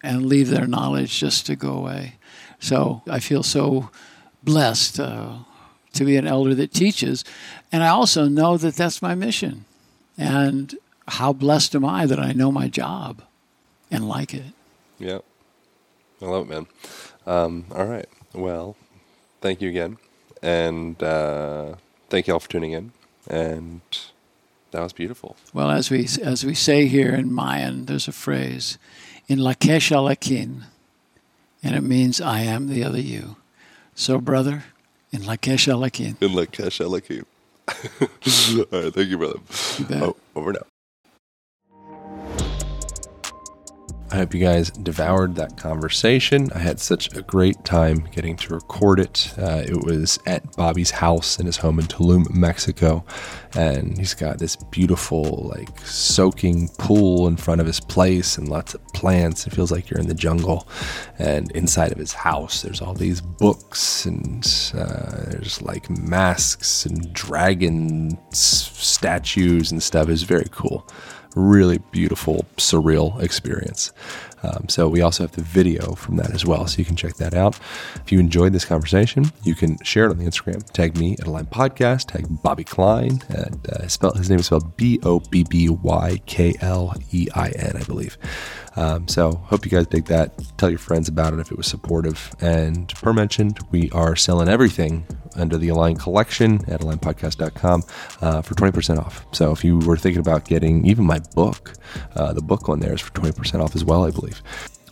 [0.02, 2.14] and leave their knowledge just to go away.
[2.60, 3.90] So I feel so
[4.42, 5.38] blessed uh,
[5.94, 7.24] to be an elder that teaches.
[7.72, 9.64] And I also know that that's my mission.
[10.16, 10.74] And
[11.08, 13.22] how blessed am I that I know my job
[13.90, 14.52] and like it?
[14.98, 15.18] Yeah.
[16.22, 16.66] I love it, man.
[17.26, 18.08] Um, all right.
[18.32, 18.76] Well,
[19.40, 19.98] thank you again.
[20.42, 21.74] And uh,
[22.08, 22.92] thank you all for tuning in.
[23.28, 23.80] And
[24.70, 25.36] that was beautiful.
[25.52, 28.78] Well, as we, as we say here in Mayan, there's a phrase,
[29.28, 30.64] in Lakesh Alakin,
[31.62, 33.36] and it means I am the other you.
[33.94, 34.64] So, brother,
[35.12, 36.20] in Lakesh Alakin.
[36.20, 37.24] In Lakesh Alakin.
[38.72, 39.38] All right, thank you, brother.
[39.78, 40.02] You.
[40.02, 40.73] Oh, over now.
[44.14, 46.48] I hope you guys devoured that conversation.
[46.54, 49.34] I had such a great time getting to record it.
[49.36, 53.04] Uh, it was at Bobby's house in his home in Tulum, Mexico.
[53.56, 58.74] And he's got this beautiful, like, soaking pool in front of his place and lots
[58.74, 59.48] of plants.
[59.48, 60.68] It feels like you're in the jungle.
[61.18, 67.12] And inside of his house, there's all these books and uh, there's like masks and
[67.12, 70.08] dragon statues and stuff.
[70.08, 70.86] It's very cool
[71.34, 73.92] really beautiful, surreal experience.
[74.44, 77.14] Um, so we also have the video from that as well, so you can check
[77.14, 77.58] that out.
[77.96, 80.64] If you enjoyed this conversation, you can share it on the Instagram.
[80.72, 82.08] Tag me at Align Podcast.
[82.08, 83.22] Tag Bobby Klein.
[83.28, 87.28] And, uh, spell, his name is spelled B O B B Y K L E
[87.34, 88.18] I N, I believe.
[88.76, 90.32] Um, so hope you guys dig that.
[90.58, 92.34] Tell your friends about it if it was supportive.
[92.40, 97.82] And per mentioned, we are selling everything under the Align collection at alignpodcast.com
[98.20, 99.26] uh, for 20% off.
[99.32, 101.74] So if you were thinking about getting even my book,
[102.14, 104.33] uh, the book on there is for 20% off as well, I believe.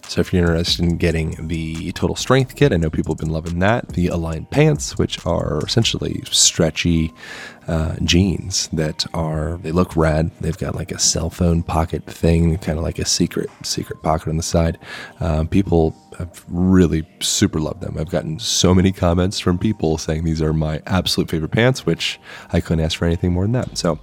[0.09, 3.31] So if you're interested in getting the Total Strength Kit, I know people have been
[3.31, 3.89] loving that.
[3.91, 7.15] The Align Pants, which are essentially stretchy
[7.67, 10.31] uh, jeans that are they look rad.
[10.41, 14.29] They've got like a cell phone pocket thing, kind of like a secret secret pocket
[14.29, 14.79] on the side.
[15.21, 17.97] Um, people have really super loved them.
[17.99, 22.21] I've gotten so many comments from people saying these are my absolute favorite pants, which
[22.53, 23.79] I couldn't ask for anything more than that.
[23.79, 23.99] So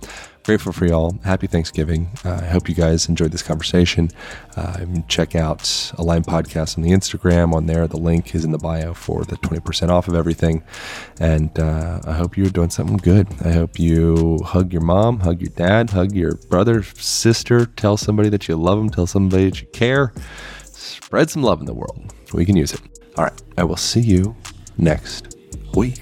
[0.50, 1.16] grateful for y'all.
[1.24, 2.10] Happy Thanksgiving.
[2.26, 4.10] Uh, I hope you guys enjoyed this conversation.
[4.58, 7.54] Uh, check out Align Podcast on the Instagram.
[7.54, 10.64] On there, the link is in the bio for the 20% off of everything.
[11.20, 13.28] And uh, I hope you're doing something good.
[13.46, 17.68] I hope you hug your mom, hug your dad, hug your brother, sister.
[17.68, 18.90] Tell somebody that you love them.
[18.90, 20.14] Tell somebody that you care.
[20.64, 22.12] Spread some love in the world.
[22.34, 22.82] We can use it.
[23.18, 23.44] All right.
[23.56, 24.36] I will see you
[24.80, 25.38] next
[25.76, 26.02] week.